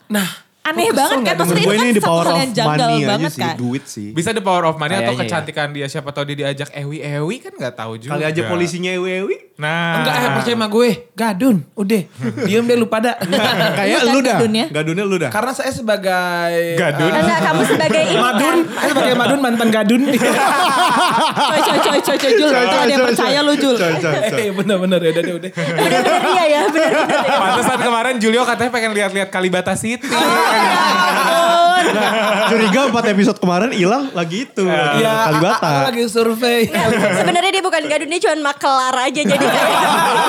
Nah. 0.09 0.48
Aneh 0.69 0.89
banget 0.91 1.09
kan. 1.11 1.19
nggak 1.19 1.37
Maksudnya 1.39 1.63
itu 1.63 1.71
kan 1.71 1.79
satu 1.89 2.03
power 2.05 2.21
hal 2.21 2.29
of 2.29 2.39
yang 2.39 2.53
janggal 2.53 2.77
money 2.85 2.99
aja 2.99 3.09
banget 3.09 3.31
sih. 3.31 3.41
kan. 3.41 3.55
Duit 3.57 3.85
sih. 3.85 4.09
Bisa 4.11 4.31
the 4.31 4.41
power 4.41 4.65
of 4.65 4.75
money 4.75 4.93
atau 4.93 5.03
Kayaknya 5.03 5.17
ya. 5.17 5.23
kecantikan 5.25 5.69
dia. 5.71 5.87
Siapa 5.87 6.11
tahu 6.11 6.25
dia 6.27 6.37
diajak 6.39 6.69
ewi-ewi 6.73 7.37
kan 7.39 7.53
gak 7.55 7.75
tahu 7.75 7.93
juga. 7.97 8.11
Kali 8.13 8.25
aja 8.25 8.41
polisinya 8.45 8.91
ewi-ewi. 8.93 9.37
Nah. 9.57 9.99
Enggak 9.99 10.15
eh 10.15 10.31
percaya 10.33 10.55
sama 10.55 10.67
gue. 10.69 10.89
Gadun. 11.13 11.57
Udah. 11.75 12.03
Diem 12.47 12.65
deh 12.65 12.77
lu 12.77 12.87
pada. 12.87 13.17
Kayak 13.79 14.01
Lu 14.05 14.11
lu 14.11 14.19
dah. 14.21 14.37
gadunnya? 14.37 14.65
Gadunnya 14.69 15.05
lu 15.05 15.17
dah. 15.17 15.31
Karena 15.31 15.53
saya 15.53 15.71
sebagai 15.71 16.77
Gadun. 16.77 17.11
eh, 17.11 17.19
Enggak, 17.19 17.39
kamu 17.43 17.63
sebagai 17.65 18.03
ini 18.05 18.17
Madun, 18.19 18.57
saya 18.69 18.89
sebagai 18.91 19.15
Madun 19.15 19.39
mantan 19.41 19.69
gadun. 19.69 20.03
Coy 21.49 21.61
coy 21.61 21.79
coy 21.81 21.99
coy 22.01 22.17
coy 22.19 22.33
Jul. 22.35 22.51
Kalau 22.51 22.71
ada 22.77 22.87
yang 22.89 23.05
percaya 23.05 23.39
lu 23.41 23.55
Jul. 23.55 23.75
Coy, 23.75 23.93
coy, 23.95 24.19
coy. 24.29 24.41
Eh 24.41 24.51
bener-bener 24.51 25.01
ya 25.01 25.11
udah 25.13 25.35
udah. 25.35 25.51
Iya 26.29 26.45
ya, 26.45 26.61
bener-bener. 26.67 27.19
ya. 27.25 27.39
Pantesan 27.39 27.79
kemarin 27.79 28.15
Julio 28.19 28.43
katanya 28.45 28.71
pengen 28.71 28.93
lihat-lihat 28.93 29.29
Kalibata 29.29 29.75
City. 29.75 30.07
Curiga 32.49 32.81
4 32.89 33.13
episode 33.13 33.39
kemarin 33.39 33.71
hilang 33.73 34.09
lagi 34.13 34.49
itu. 34.49 34.65
lagi 34.65 35.05
Ya, 35.05 35.29
Kalibata. 35.29 35.69
aku 35.69 35.83
lagi 35.93 36.03
survei. 36.09 36.61
Sebenarnya 37.13 37.51
dia 37.53 37.65
bukan 37.65 37.83
gadun, 37.85 38.09
dia 38.09 38.21
cuma 38.23 38.53
makelar 38.53 38.95
aja 39.05 39.21
jadi 39.21 39.47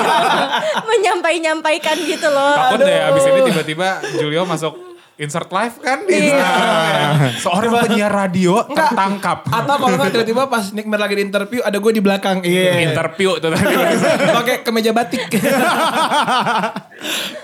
menyampai-nyampaikan 0.90 1.96
gitu 2.00 2.28
loh. 2.28 2.54
Takut 2.56 2.84
deh 2.84 2.98
abis 3.08 3.24
ini 3.24 3.40
tiba-tiba 3.48 3.88
Julio 4.16 4.44
masuk 4.44 4.89
insert 5.20 5.52
live 5.52 5.76
kan 5.84 6.08
di 6.08 6.32
Instagram. 6.32 7.36
Seorang 7.36 7.72
penyiar 7.84 8.08
radio 8.08 8.64
tertangkap. 8.64 9.44
Atau 9.52 9.76
kalau 9.76 10.00
nggak 10.00 10.16
tiba-tiba 10.16 10.48
pas 10.48 10.72
Nick 10.72 10.88
Mer 10.88 10.96
lagi 10.96 11.20
di 11.20 11.28
interview 11.28 11.60
ada 11.60 11.76
gue 11.76 11.92
di 11.92 12.00
belakang. 12.00 12.40
Iya. 12.40 12.88
Interview 12.88 13.36
tuh 13.36 13.52
tadi. 13.52 13.68
Pakai 14.40 14.64
kemeja 14.64 14.96
batik. 14.96 15.28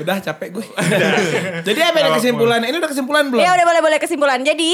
udah 0.01 0.17
capek 0.25 0.49
gue. 0.57 0.67
Jadi 1.69 1.81
apa 1.85 1.99
ada 2.01 2.17
kesimpulan? 2.17 2.65
Ini 2.65 2.77
udah 2.81 2.91
kesimpulan 2.91 3.29
belum? 3.29 3.45
Ya 3.45 3.53
udah 3.53 3.67
boleh-boleh 3.69 4.01
kesimpulan. 4.01 4.41
Jadi, 4.41 4.73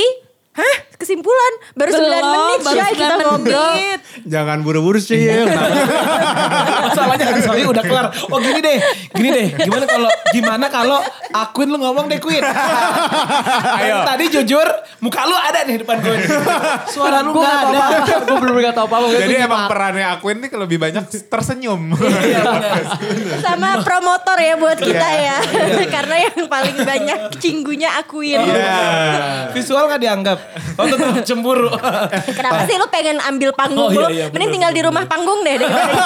hah? 0.53 0.77
Kesimpulan? 1.03 1.53
Baru 1.75 1.91
9 1.91 1.99
Belum, 1.99 2.23
menit 2.31 2.61
baru 2.63 2.79
Syai, 2.79 2.93
kita 2.95 3.15
9 3.19 3.27
ngobrol. 3.27 3.75
Jangan 4.23 4.59
buru-buru 4.63 5.01
sih 5.03 5.19
ya. 5.19 5.51
Masalahnya 6.87 7.27
kan 7.27 7.41
sorry 7.43 7.67
udah 7.67 7.83
kelar. 7.83 8.07
Oh 8.31 8.39
gini 8.39 8.63
deh, 8.63 8.79
gini 9.11 9.29
deh. 9.35 9.49
Gimana 9.67 9.85
kalau 9.91 10.11
gimana 10.31 10.67
kalau 10.71 10.99
akuin 11.35 11.75
lu 11.75 11.83
ngomong 11.83 12.07
deh 12.07 12.23
Queen. 12.23 12.39
Ayo. 13.83 14.07
Tadi 14.07 14.25
jujur, 14.31 14.69
muka 15.03 15.27
lu 15.27 15.35
ada 15.35 15.67
nih 15.67 15.83
depan 15.83 15.99
gue. 15.99 16.17
Suara 16.87 17.19
lu 17.27 17.35
Gue 17.35 17.43
gak 17.43 17.63
ada. 17.75 17.83
Gue 18.23 18.39
belum 18.39 18.55
gak 18.63 18.75
tau 18.79 18.87
apa-apa. 18.87 19.11
Jadi 19.11 19.35
emang 19.43 19.67
perannya 19.67 20.07
Aquin 20.07 20.39
nih 20.39 20.51
lebih 20.55 20.79
banyak 20.79 21.05
tersenyum. 21.27 21.99
Iya. 21.99 22.43
Sama 23.45 23.83
promotor 23.83 24.39
ya 24.39 24.55
buat 24.55 24.79
kita 24.79 25.09
ya. 25.19 25.37
Karena 25.99 26.31
yang 26.31 26.47
paling 26.47 26.77
banyak 26.79 27.19
cinggunya 27.43 27.91
akuin. 27.99 28.39
Iya. 28.39 29.51
Visual 29.51 29.91
gak 29.91 29.99
dianggap? 29.99 30.39
Oh 30.73 30.85
tetap 30.85 31.23
cemburu. 31.23 31.69
Kenapa 32.29 32.65
sih 32.65 32.75
lu 32.75 32.87
pengen 32.87 33.19
ambil 33.19 33.51
panggung 33.53 33.81
Oh, 33.83 33.91
iya, 33.91 33.99
lu? 33.99 34.09
iya, 34.11 34.25
Mending 34.27 34.41
bener, 34.41 34.55
tinggal 34.55 34.73
di 34.73 34.83
rumah 34.83 35.05
panggung 35.05 35.41
deh. 35.41 35.57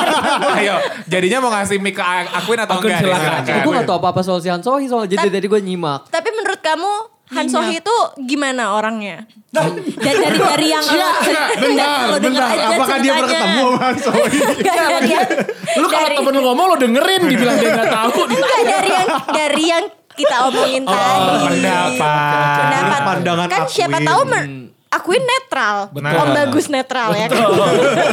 Ayo, 0.59 0.75
jadinya 1.05 1.38
mau 1.40 1.50
ngasih 1.50 1.78
mic 1.78 1.95
ke 1.95 2.02
Akuin 2.02 2.59
atau 2.59 2.76
Akuin, 2.76 2.90
enggak? 2.90 3.02
silakan. 3.02 3.40
Gue 3.61 3.73
gak 3.75 3.85
tau 3.85 3.97
apa-apa 3.97 4.21
soal 4.21 4.38
si 4.38 4.49
Han 4.49 4.61
Sohee 4.61 4.87
soalnya 4.87 5.11
jadi 5.12 5.28
tadi 5.31 5.47
gue 5.47 5.61
nyimak. 5.61 6.09
Tapi 6.09 6.28
menurut 6.31 6.61
kamu 6.61 6.93
Han 7.28 7.47
Sohee 7.47 7.78
itu 7.78 7.97
gimana 8.23 8.73
orangnya? 8.73 9.26
Dari 9.49 9.73
dari, 9.97 10.37
dari 10.37 10.66
yang 10.69 10.85
Iya, 10.85 11.09
bentar, 11.57 11.99
lo 12.07 12.16
denger 12.19 12.38
bentar. 12.38 12.49
aja 12.52 12.66
Apakah 12.71 12.97
dia 12.99 13.12
pernah 13.14 13.31
ketemu 13.31 13.64
sama 13.64 13.78
Han 13.81 13.95
dari 14.69 14.85
yang 15.09 15.28
Lu 15.76 15.87
kalau 15.87 16.02
dari- 16.02 16.16
temen 16.16 16.33
lu 16.33 16.43
ngomong 16.43 16.66
lu 16.66 16.76
dengerin 16.78 17.21
dibilang 17.25 17.57
dia 17.57 17.71
gak 17.75 17.88
tahu. 17.88 18.11
enggak 18.26 18.61
dari 18.64 18.90
yang 18.90 19.09
dari 19.26 19.64
yang 19.66 19.85
kita 20.16 20.37
omongin 20.44 20.82
Oh, 20.82 20.90
tadi. 20.90 21.44
pendapat. 21.52 22.56
Pendapat. 22.58 23.00
Pandangan 23.06 23.46
kan 23.46 23.62
siapa 23.66 23.96
Akwin. 23.96 24.08
tahu 24.08 24.23
men- 24.26 24.64
Akuin 24.87 25.20
netral, 25.20 25.92
Om 25.92 26.28
bagus 26.32 26.66
netral 26.66 27.11
ya 27.12 27.26
kan. 27.26 27.42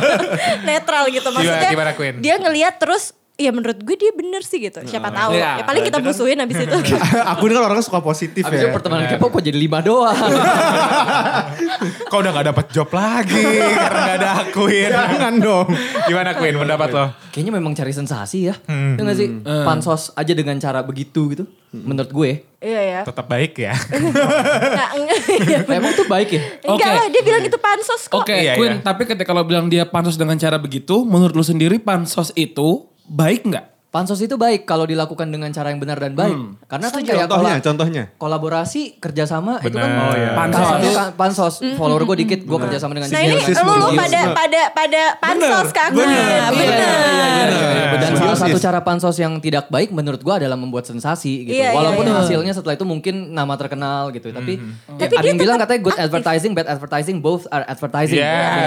netral 0.67 1.03
gitu 1.07 1.29
maksudnya. 1.29 1.69
gimana, 1.69 1.91
Queen? 1.93 2.19
Dia 2.19 2.35
ngelihat 2.35 2.75
terus 2.75 3.13
ya 3.33 3.49
menurut 3.49 3.75
gue 3.75 3.95
dia 3.95 4.11
bener 4.11 4.41
sih 4.41 4.61
gitu. 4.61 4.77
Siapa 4.83 5.09
tahu. 5.09 5.33
Iya. 5.33 5.59
Ya 5.59 5.63
paling 5.63 5.83
kita 5.83 5.97
musuhin 5.99 6.37
habis 6.37 6.57
itu. 6.59 6.77
Aku 7.33 7.45
ini 7.45 7.53
kan 7.53 7.63
orangnya 7.65 7.81
suka 7.81 7.99
positif 7.99 8.45
Abis 8.45 8.61
ya. 8.61 8.63
itu 8.63 8.69
pertemanan 8.71 9.09
K-pop 9.09 9.29
kok 9.31 9.43
jadi 9.43 9.57
lima 9.57 9.81
doang. 9.81 10.13
Kau 12.09 12.21
udah 12.21 12.31
gak 12.31 12.47
dapet 12.47 12.65
job 12.69 12.89
lagi 12.89 13.41
karena 13.73 13.99
gak 14.05 14.17
ada 14.21 14.29
Akuin. 14.45 14.89
Jangan 14.95 15.33
dong. 15.41 15.67
Gimana 16.05 16.29
Queen 16.33 16.55
pendapat 16.55 16.89
lo? 16.93 17.05
Kayaknya 17.33 17.53
memang 17.57 17.73
cari 17.73 17.89
sensasi 17.91 18.37
ya. 18.47 18.55
Hmm. 18.69 18.95
nggak 18.95 19.17
sih? 19.17 19.27
Pansos 19.65 20.13
aja 20.13 20.33
dengan 20.33 20.55
cara 20.61 20.85
begitu 20.85 21.33
gitu. 21.33 21.43
Menurut 21.73 22.13
gue. 22.13 22.31
Iya 22.61 22.81
ya. 22.85 22.99
Tetap 23.01 23.25
baik 23.25 23.57
ya. 23.57 23.73
Nah, 23.73 24.93
enggak, 24.93 25.65
Emang 25.67 25.91
tuh 25.97 26.05
baik 26.05 26.29
ya? 26.29 26.41
enggak 26.63 26.85
Oke. 26.85 26.99
lah 27.01 27.05
dia 27.09 27.21
bilang 27.25 27.41
itu 27.41 27.57
pansos 27.57 28.01
kok. 28.05 28.21
Oke, 28.21 28.35
Iya, 28.37 28.53
Queen, 28.55 28.77
iya. 28.77 28.85
tapi 28.85 29.03
ketika 29.03 29.33
lo 29.33 29.41
bilang 29.41 29.67
dia 29.67 29.83
pansos 29.83 30.15
dengan 30.15 30.37
cara 30.37 30.55
begitu, 30.55 31.01
menurut 31.01 31.33
lu 31.33 31.41
sendiri 31.41 31.81
pansos 31.81 32.29
itu 32.35 32.85
baik 33.05 33.43
nggak? 33.45 33.65
Pansos 33.93 34.17
itu 34.17 34.33
baik 34.33 34.65
kalau 34.65 34.89
dilakukan 34.89 35.29
dengan 35.29 35.53
cara 35.53 35.69
yang 35.69 35.77
benar 35.77 36.01
dan 36.01 36.17
baik. 36.17 36.33
Karena 36.65 36.89
kan 36.89 37.05
kayak 37.05 37.29
Contohnya, 37.29 37.53
kola- 37.53 37.61
contohnya. 37.61 38.03
kolaborasi 38.17 38.97
kerjasama 38.97 39.61
itu 39.61 39.77
kan 39.77 39.85
Benar. 39.85 40.01
Oh, 40.01 40.13
iya. 40.17 40.29
Pansos. 40.33 40.65
Kan 40.65 41.09
pansos 41.13 41.55
follower 41.77 42.01
gue 42.03 42.25
dikit 42.25 42.41
gue 42.41 42.57
kerjasama 42.59 42.97
dengan 42.97 43.13
Nah 43.13 43.21
ini 43.21 43.37
lu, 43.37 43.53
lu 43.53 43.87
Bener. 43.93 43.93
pada 43.93 44.21
pada 44.33 44.61
pada 44.73 45.01
pansos 45.13 45.69
ke 45.69 45.81
aku. 45.83 46.01
Nah, 46.01 46.49
bener. 46.49 47.49
Dan 47.93 48.11
salah 48.17 48.33
satu 48.33 48.57
cara 48.57 48.81
pansos 48.81 49.13
yang 49.15 49.37
tidak 49.37 49.69
baik 49.69 49.93
menurut 49.93 50.17
gue 50.19 50.33
adalah 50.33 50.57
membuat 50.57 50.89
sensasi 50.89 51.45
gitu. 51.45 51.53
Iya, 51.53 51.69
iya, 51.69 51.77
Walaupun 51.77 52.03
iya. 52.03 52.17
hasilnya 52.17 52.53
setelah 52.57 52.73
itu 52.73 52.83
mungkin 52.83 53.29
nama 53.29 53.53
terkenal 53.55 54.09
gitu. 54.09 54.33
Tapi, 54.33 54.57
ya, 54.57 55.05
Tapi 55.05 55.13
ada 55.13 55.27
yang 55.27 55.37
bilang 55.37 55.61
katanya 55.61 55.81
good 55.83 55.93
aktif. 55.93 56.05
advertising, 56.09 56.51
bad 56.51 56.65
advertising, 56.65 57.21
both 57.21 57.45
are 57.47 57.61
advertising. 57.63 58.17
Yes. 58.17 58.57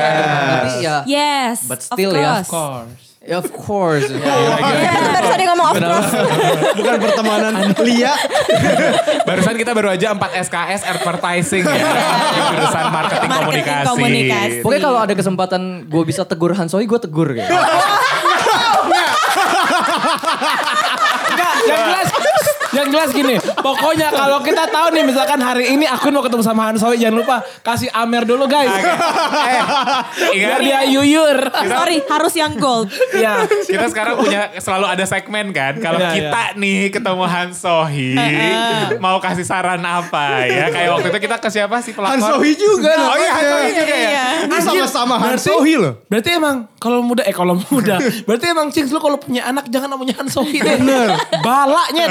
Tapi 0.47 0.71
ya, 0.79 0.97
Yes, 1.03 1.59
But 1.67 1.83
of 1.83 1.91
still 1.91 2.15
ya, 2.15 2.47
course. 2.47 3.06
Ya 3.27 3.37
of 3.37 3.51
course. 3.51 4.07
Barusan 5.15 5.37
dia 5.37 5.49
ngomong 5.51 5.69
of 5.69 5.77
course. 5.77 6.11
Bukan 6.79 6.95
pertemanan 6.97 7.53
Lia. 7.87 8.15
Barusan 9.23 9.55
kita 9.57 9.75
baru 9.75 9.91
aja 9.91 10.15
4 10.15 10.47
SKS 10.47 10.81
advertising 10.87 11.67
ya. 11.67 11.83
Jurusan 12.55 12.85
marketing, 12.89 13.29
Marketing 13.29 13.63
komunikasi. 13.67 13.87
komunikasi. 13.91 14.57
Pokoknya 14.63 14.83
kalau 14.83 14.99
ada 15.01 15.15
kesempatan 15.15 15.63
gue 15.85 16.03
bisa 16.05 16.23
tegur 16.23 16.55
Han 16.55 16.69
Sohee, 16.69 16.87
gue 16.87 16.99
tegur 16.99 17.35
gitu. 17.35 17.51
Enggak, 21.27 21.53
yang 21.67 21.81
jelas 21.85 22.09
yang 22.73 22.89
jelas 22.89 23.11
gini. 23.11 23.35
Pokoknya 23.39 24.09
kalau 24.11 24.41
kita 24.41 24.67
tahu 24.67 24.91
nih 24.91 25.05
misalkan 25.05 25.39
hari 25.39 25.71
ini 25.71 25.85
aku 25.85 26.09
mau 26.09 26.21
ketemu 26.21 26.43
sama 26.43 26.67
Han 26.67 26.77
Sohee 26.77 26.99
jangan 26.99 27.17
lupa 27.17 27.37
kasih 27.61 27.91
Amer 27.93 28.23
dulu 28.23 28.47
guys. 28.47 28.73
Eh, 28.73 29.61
Biar 30.33 30.59
ingat 30.59 30.61
dia 30.61 30.79
yuyur. 30.89 31.39
Sorry, 31.53 32.03
harus 32.03 32.35
yang 32.35 32.55
gold. 32.55 32.89
Iya. 33.13 33.45
kita 33.47 33.87
sekarang 33.87 34.15
punya 34.17 34.51
selalu 34.57 34.87
ada 34.89 35.05
segmen 35.05 35.51
kan. 35.51 35.77
Kalau 35.77 35.99
Iya, 35.99 36.11
kita 36.13 36.43
nih 36.57 36.89
ketemu 36.89 37.25
Han 37.25 37.51
Sohee, 37.51 38.15
mau 38.99 39.19
kasih 39.19 39.43
saran 39.43 39.81
apa 39.81 40.45
ya? 40.45 40.69
Kayak 40.69 40.89
waktu 40.93 41.09
itu 41.09 41.21
kita 41.21 41.37
ke 41.37 41.49
siapa 41.49 41.77
sih 41.81 41.93
pelakon? 41.93 42.15
Han 42.15 42.23
Sohee 42.23 42.55
juga 42.55 42.93
Oh 42.95 43.17
iya 43.17 43.31
Han 43.31 43.41
namanya. 43.41 43.53
Sohee 43.53 43.75
juga 43.75 43.95
ya. 43.97 44.27
Ini 44.47 44.57
sama-sama 44.61 45.15
Han 45.17 45.25
Berarti- 45.29 45.47
Sohee 45.47 45.77
loh. 45.77 45.95
Berarti 46.07 46.31
emang 46.33 46.57
kalau 46.77 47.01
muda 47.01 47.23
eh 47.23 47.33
kalau 47.33 47.55
muda. 47.65 47.97
berarti 48.27 48.47
emang 48.47 48.69
Cings 48.69 48.91
lu 48.91 48.99
kalau 48.99 49.17
punya 49.17 49.45
anak 49.45 49.67
jangan 49.67 49.91
namanya 49.91 50.15
Han 50.19 50.29
Sohee 50.29 50.59
deh. 50.59 50.77
Bener. 50.77 51.09
Balanya. 51.41 52.07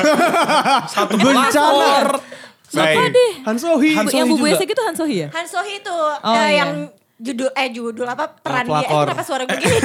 Satu 0.87 1.15
Bencana. 1.15 2.19
Han 3.45 3.57
Sohee. 3.57 3.93
Han 3.95 4.05
Bu- 4.05 4.11
yang 4.11 4.25
Sohee 4.25 4.25
Bu 4.25 4.35
juga. 4.35 4.43
Buesek 4.51 4.67
itu 4.67 4.81
Han 4.81 4.95
Sohee 4.95 5.19
ya? 5.19 5.27
Han 5.31 5.45
Sohee 5.45 5.75
itu 5.77 5.95
Oh, 5.95 6.33
eh, 6.33 6.49
iya. 6.49 6.49
yang 6.59 6.71
judul 7.15 7.47
eh 7.49 7.71
judul 7.71 8.03
apa 8.03 8.27
peran 8.35 8.63
dia. 8.63 8.75
Eh, 8.75 8.83
pelakor. 8.83 9.05
kenapa 9.07 9.23
suara 9.23 9.43
gue 9.43 9.55
gini? 9.55 9.77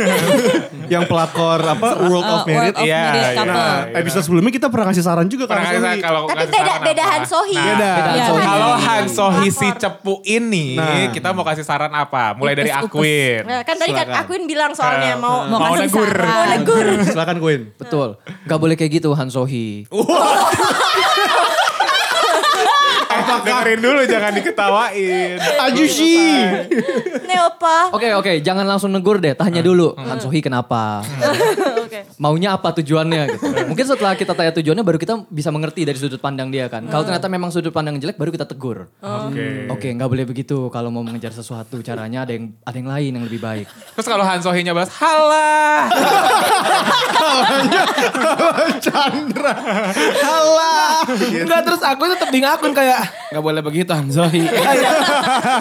Yang 0.93 1.05
pelakor 1.07 1.61
apa 1.63 1.89
World 2.03 2.27
of 2.27 2.43
Uh, 2.43 2.43
of 2.43 2.83
Iya, 2.83 3.03
Merit 3.07 3.23
iya. 3.23 3.31
Couple. 3.33 3.55
Nah, 3.55 3.79
episode 3.95 4.25
sebelumnya 4.27 4.51
kita 4.51 4.67
pernah 4.67 4.87
ngasih 4.91 5.05
saran 5.05 5.27
juga 5.27 5.45
kan 5.47 5.63
Pernah 5.63 5.95
kalau 6.01 6.23
Tapi 6.27 6.47
beda 6.49 6.75
beda? 6.83 7.05
Han 7.07 7.23
Sohee. 7.23 7.55
Nah, 7.55 7.67
Beda. 7.69 7.91
Beda 7.93 8.11
Han 8.11 8.19
Iya. 8.19 8.43
Kalau 8.43 8.73
Han 8.77 9.05
Sohee 9.07 9.51
si 9.53 9.69
cepu 9.73 10.15
ini, 10.25 10.67
Nah. 10.75 11.11
kita 11.11 11.29
mau 11.31 11.47
kasih 11.47 11.63
saran 11.63 11.93
apa? 11.93 12.35
Mulai 12.35 12.55
dari 12.57 12.71
Upes, 12.73 12.83
upes. 12.83 12.91
Akuin. 12.91 13.41
Nah, 13.47 13.61
kan 13.63 13.75
tadi 13.77 13.93
kan. 13.93 14.07
Akuin 14.17 14.43
bilang 14.45 14.73
soalnya 14.73 15.15
mau 15.15 15.47
Mau 15.47 15.59
Mau 15.61 15.73
kasih 15.73 15.87
negur. 15.87 16.09
saran. 16.11 16.27
mau 16.27 16.45
negur. 16.51 16.87
Silakan 17.07 17.37
Queen. 17.39 17.61
Betul. 17.77 18.09
Gak 18.45 18.59
boleh 18.59 18.75
kayak 18.75 18.91
gitu 18.93 19.15
Han 19.15 19.31
Sohee. 23.31 23.47
Dengerin 23.47 23.81
dulu 23.81 24.01
jangan 24.05 24.33
diketawain. 24.35 25.37
Ajushi. 25.71 26.17
Neopa. 27.25 27.95
Oke 27.95 28.09
oke, 28.13 28.33
jangan 28.43 28.67
langsung 28.67 28.91
negur 28.91 29.23
deh. 29.23 29.33
Tanya 29.33 29.63
dulu 29.63 29.95
Han 29.95 30.19
Sohee 30.19 30.43
kenapa? 30.43 31.07
Oke. 31.91 32.07
Maunya 32.23 32.55
apa 32.55 32.71
tujuannya 32.71 33.23
gitu. 33.35 33.51
Mungkin 33.75 33.83
setelah 33.83 34.15
kita 34.15 34.31
tanya 34.39 34.55
tujuannya 34.55 34.87
baru 34.87 34.95
kita 35.03 35.27
bisa 35.27 35.51
mengerti 35.51 35.83
dari 35.83 35.99
sudut 35.99 36.23
pandang 36.23 36.47
dia 36.55 36.71
kan. 36.71 36.87
Kalau 36.87 37.03
ternyata 37.03 37.27
memang 37.27 37.51
sudut 37.51 37.75
pandang 37.75 37.99
jelek 37.99 38.15
baru 38.15 38.31
kita 38.31 38.47
tegur. 38.47 38.87
Oke. 39.03 39.67
Oke, 39.67 39.89
nggak 39.91 40.07
boleh 40.07 40.23
begitu. 40.23 40.71
Kalau 40.71 40.95
mau 40.95 41.03
mengejar 41.03 41.35
sesuatu 41.35 41.83
caranya 41.83 42.23
ada 42.23 42.39
yang 42.39 42.55
ada 42.63 42.77
yang 42.79 42.87
lain 42.87 43.11
yang 43.19 43.25
lebih 43.27 43.43
baik. 43.43 43.67
Terus 43.99 44.07
kalau 44.07 44.23
Han 44.23 44.39
Sohee-nya 44.39 44.71
balas, 44.71 44.95
halah. 45.03 45.91
Chandra. 48.79 49.53
Halah. 50.23 51.03
Enggak 51.19 51.61
terus 51.67 51.83
aku 51.83 52.07
tetap 52.07 52.31
di 52.31 52.39
ngakun 52.39 52.71
kayak 52.71 53.03
nggak 53.35 53.43
boleh 53.43 53.63
begitu 53.67 53.91
Han. 53.91 54.07
Kayak, 54.15 54.95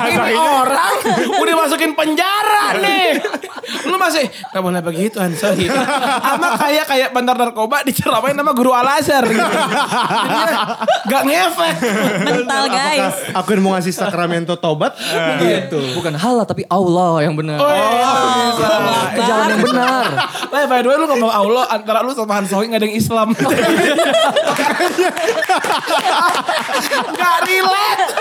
Ini 0.13 0.37
orang 0.37 0.95
udah 1.41 1.55
masukin 1.57 1.97
penjara 1.97 2.77
nih. 2.77 3.17
Lu 3.89 3.97
masih 3.97 4.29
nggak 4.53 4.61
boleh 4.61 4.81
begitu 4.85 5.17
Han 5.17 5.33
Sohee. 5.33 5.65
Sama 6.19 6.47
kayak 6.59 6.85
kayak 6.85 7.09
bandar 7.15 7.35
narkoba 7.39 7.81
diceramain 7.87 8.35
nama 8.35 8.51
guru 8.51 8.71
Al 8.75 8.99
Azhar 8.99 9.23
gitu. 9.25 9.39
Jadinya 9.39 10.67
Gak 11.09 11.23
ngefek. 11.25 11.75
Mental 12.23 12.63
guys. 12.69 13.15
Aku 13.33 13.49
yang 13.55 13.63
mau 13.63 13.71
ngasih 13.75 13.93
sakramento 13.95 14.55
tobat 14.59 14.93
gitu. 15.39 15.79
Bukan 15.97 16.13
Allah 16.15 16.45
tapi 16.45 16.63
Allah 16.67 17.23
yang 17.25 17.33
benar. 17.35 17.57
Oh, 17.59 17.69
bisa. 17.69 18.69
Itu 19.15 19.21
jalan 19.25 19.47
yang 19.55 19.63
benar. 19.63 20.05
Lah 20.49 20.63
by 20.67 20.79
the 20.83 20.89
way 20.91 20.97
lu 20.99 21.05
ngomong 21.07 21.31
Allah 21.31 21.63
antara 21.71 22.03
lu 22.03 22.11
sama 22.13 22.39
Han 22.39 22.45
Sohee 22.45 22.69
gak 22.69 22.79
ada 22.83 22.87
yang 22.87 22.97
Islam. 22.97 23.27
gak 27.15 27.37
relate. 27.47 28.11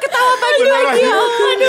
Ketawa 0.00 0.32
pagi 0.40 0.64
lagi. 0.66 1.02
Ya 1.04 1.14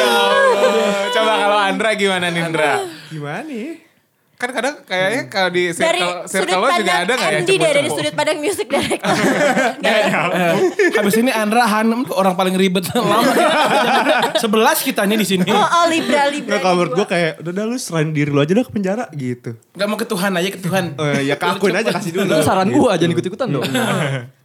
Allah. 0.10 0.94
Coba 1.12 1.34
kalau 1.38 1.60
Andra 1.60 1.90
gimana 1.96 2.26
nih 2.32 2.42
Andra? 2.42 2.72
Gimana 3.12 3.42
nih? 3.46 3.92
Kan 4.42 4.50
kadang 4.58 4.76
kayaknya 4.90 5.30
kalau 5.30 5.54
di 5.54 5.70
Dari 5.70 6.02
circle, 6.02 6.26
sudut 6.26 6.50
circle 6.50 6.58
lo 6.58 6.66
juga 6.66 6.74
pandang 6.82 6.98
ada 7.06 7.14
gak 7.14 7.30
ya 7.30 7.40
Andy 7.46 7.56
dari 7.62 7.82
sudut 7.94 8.14
pandang 8.18 8.40
music 8.42 8.68
director. 8.74 9.14
Eh, 9.82 10.94
habis 10.98 11.16
ini 11.22 11.30
Andra 11.30 11.66
Hanem 11.68 12.06
tuh 12.10 12.18
orang 12.18 12.34
paling 12.34 12.58
ribet 12.58 12.90
lama. 12.94 13.22
Sebelas 14.42 14.82
kitanya 14.82 15.14
di 15.14 15.26
sini. 15.30 15.46
Oh, 15.46 15.62
oh 15.62 15.86
Libra 15.90 16.26
Libra. 16.34 16.58
Nggak 16.58 16.62
kalau 16.66 16.76
menurut 16.82 16.94
gue 16.98 17.00
gue 17.02 17.08
kayak 17.14 17.32
udah 17.46 17.52
dah 17.54 17.66
lu 17.70 17.78
serahin 17.78 18.10
diri 18.18 18.30
lu 18.34 18.42
aja 18.42 18.54
dah 18.58 18.66
ke 18.66 18.74
penjara 18.74 19.06
gitu. 19.14 19.58
Gak 19.78 19.88
mau 19.90 19.98
ke 19.98 20.08
Tuhan 20.10 20.32
aja 20.34 20.50
ke 20.50 20.60
Tuhan. 20.62 20.86
Oh, 20.98 21.22
ya 21.22 21.36
ke 21.38 21.46
akuin 21.46 21.76
aja 21.78 21.90
kasih 21.94 22.12
dulu. 22.14 22.34
Itu 22.34 22.42
saran 22.42 22.70
gua 22.74 22.98
jangan 22.98 23.14
ikut-ikutan 23.14 23.48
dong. 23.54 23.66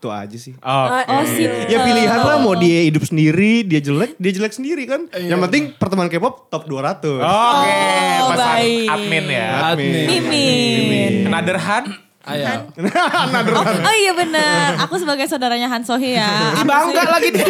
Itu 0.06 0.14
aja 0.14 0.36
sih. 0.36 0.54
Oh, 0.56 0.86
Oh 0.86 1.24
sih. 1.26 1.50
Ya 1.66 1.82
pilihan 1.82 2.14
lah 2.16 2.38
mau 2.38 2.54
dia 2.54 2.86
hidup 2.86 3.02
sendiri, 3.02 3.66
dia 3.66 3.82
jelek, 3.82 4.14
dia 4.16 4.30
jelek 4.30 4.54
sendiri 4.54 4.86
kan. 4.86 5.10
Yang 5.12 5.40
penting 5.42 5.62
pertemuan 5.74 6.06
K-pop 6.06 6.46
top 6.46 6.62
200. 6.64 7.18
Oke, 7.18 7.26
Oh, 7.26 8.30
pesan 8.30 8.38
baik. 8.38 8.86
admin 8.86 9.24
ya. 9.26 9.48
Admin. 9.66 10.06
Mimin. 10.06 11.12
Another 11.26 11.58
Han? 11.58 11.84
Ayo. 12.22 12.70
Oh, 13.56 13.62
oh 13.62 13.94
iya 13.96 14.12
benar. 14.12 14.78
Aku 14.82 14.94
sebagai 14.94 15.26
saudaranya 15.26 15.66
Han 15.66 15.82
Sohee 15.82 16.14
ya. 16.14 16.26
Bangga 16.70 17.02
lagi 17.08 17.30
dia. 17.30 17.46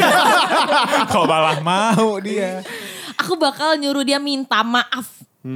Kok 1.09 1.25
malah 1.25 1.61
mau 1.61 2.17
dia? 2.21 2.65
Aku 3.17 3.37
bakal 3.37 3.77
nyuruh 3.77 4.01
dia 4.01 4.17
minta 4.17 4.61
maaf. 4.61 5.09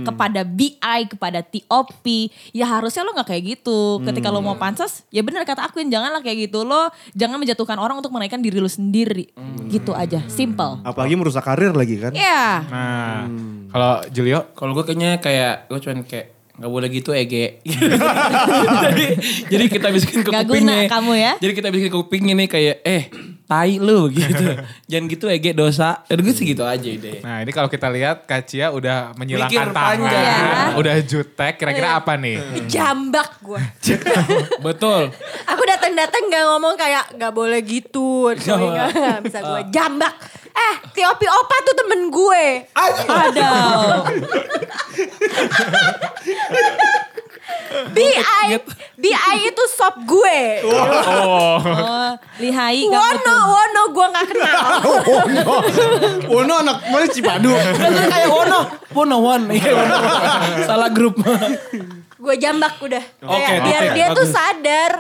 Kepada 0.02 0.40
BI, 0.42 0.78
kepada 1.06 1.40
TOP, 1.40 2.04
ya 2.50 2.66
harusnya 2.66 3.02
lo 3.02 3.12
nggak 3.12 3.28
kayak 3.28 3.42
gitu. 3.50 3.99
Ketika 4.02 4.28
lo 4.28 4.40
mau 4.40 4.54
pansos, 4.54 5.02
ya 5.09 5.20
benar 5.20 5.42
kata 5.42 5.64
Aquin, 5.64 5.87
janganlah 5.87 6.20
kayak 6.20 6.47
gitu. 6.47 6.62
Lo 6.62 6.88
jangan 7.12 7.37
menjatuhkan 7.37 7.76
orang 7.76 7.97
untuk 7.97 8.11
menaikkan 8.11 8.38
diri 8.38 8.56
lo 8.56 8.66
sendiri. 8.66 9.30
Gitu 9.66 9.90
aja, 9.90 10.23
simple. 10.26 10.80
Apalagi 10.82 11.14
merusak 11.14 11.42
karir 11.42 11.70
lagi 11.70 11.97
kan. 11.97 12.12
Ya, 12.12 12.62
Nah, 12.62 13.26
kalau 13.68 14.02
Julio 14.09 14.52
Kalau 14.52 14.73
gue 14.73 14.85
kayaknya 14.85 15.18
kayak 15.18 15.66
gue 15.66 15.78
cuman 15.78 16.02
kayak 16.02 16.26
nggak 16.56 16.70
boleh 16.70 16.88
gitu 16.88 17.11
Ege. 17.11 17.64
jadi, 18.85 19.04
jadi 19.49 19.64
kita 19.66 19.88
bisikin 19.88 20.20
ke 20.20 20.28
Nggak 20.28 20.44
kupingnya. 20.44 20.76
guna 20.85 20.92
kamu 20.92 21.12
ya? 21.14 21.32
Jadi 21.38 21.52
kita 21.54 21.68
bisikin 21.70 21.90
ke 21.90 21.99
kupingnya 21.99 22.35
nih 22.37 22.49
kayak 22.49 22.76
eh 22.82 23.02
tai 23.50 23.83
lu 23.83 24.07
gitu. 24.14 24.47
Jangan 24.87 25.04
gitu 25.11 25.26
Ege 25.26 25.50
dosa. 25.50 26.07
Dan 26.07 26.23
gue 26.23 26.30
sih 26.30 26.47
gitu 26.47 26.62
aja 26.62 26.87
deh. 26.87 27.19
Nah 27.19 27.42
ini 27.42 27.50
kalau 27.50 27.66
kita 27.66 27.90
lihat 27.90 28.23
Kacia 28.23 28.71
udah 28.71 29.11
menyilangkan 29.19 29.50
Mikir 29.50 29.75
tangan. 29.75 30.07
Iya. 30.07 30.78
udah 30.78 30.95
jutek. 31.02 31.59
Kira-kira 31.59 31.99
apa 31.99 32.14
nih? 32.14 32.38
Jambak 32.71 33.42
gue. 33.42 33.59
Betul. 34.66 35.11
Aku 35.50 35.62
datang-datang 35.66 36.30
gak 36.30 36.45
ngomong 36.47 36.78
kayak 36.78 37.19
gak 37.19 37.35
boleh 37.35 37.59
gitu. 37.66 38.30
Sorry, 38.38 38.71
Gak. 38.71 38.95
gak, 38.95 38.95
gak 38.95 39.21
bisa 39.26 39.38
gue. 39.42 39.61
Jambak. 39.75 40.14
Eh, 40.50 40.75
Tiopi 40.95 41.26
Opa 41.26 41.57
tuh 41.62 41.75
temen 41.75 42.07
gue. 42.07 42.45
ada. 43.11 43.50
BI, 47.97 48.47
BI 48.97 49.14
itu 49.42 49.62
sop 49.69 49.95
gue. 50.02 50.38
Oh, 50.66 51.57
Oh, 51.61 52.11
lihai 52.37 52.83
kamu 52.83 52.92
Wono, 52.92 53.23
tuh. 53.23 53.40
Wono 53.47 53.83
gue 53.88 54.07
gak 54.11 54.26
kenal. 54.26 54.57
Wono. 55.11 55.54
Wono 56.26 56.54
anak 56.59 56.76
mana 56.87 57.07
Cipadu. 57.07 57.50
Kayak 58.07 58.28
Wono. 58.28 58.61
Wono 58.92 59.16
One. 59.21 59.45
Iya, 59.57 59.73
Wono 59.73 59.97
One. 59.97 60.64
Salah 60.64 60.90
grup. 60.90 61.14
gue 62.21 62.35
jambak 62.37 62.76
udah. 62.78 63.04
Oke, 63.23 63.33
Kayak 63.40 63.61
biar 63.62 63.83
oke, 63.83 63.95
dia 63.95 64.07
tuh 64.12 64.26
sadar. 64.26 64.92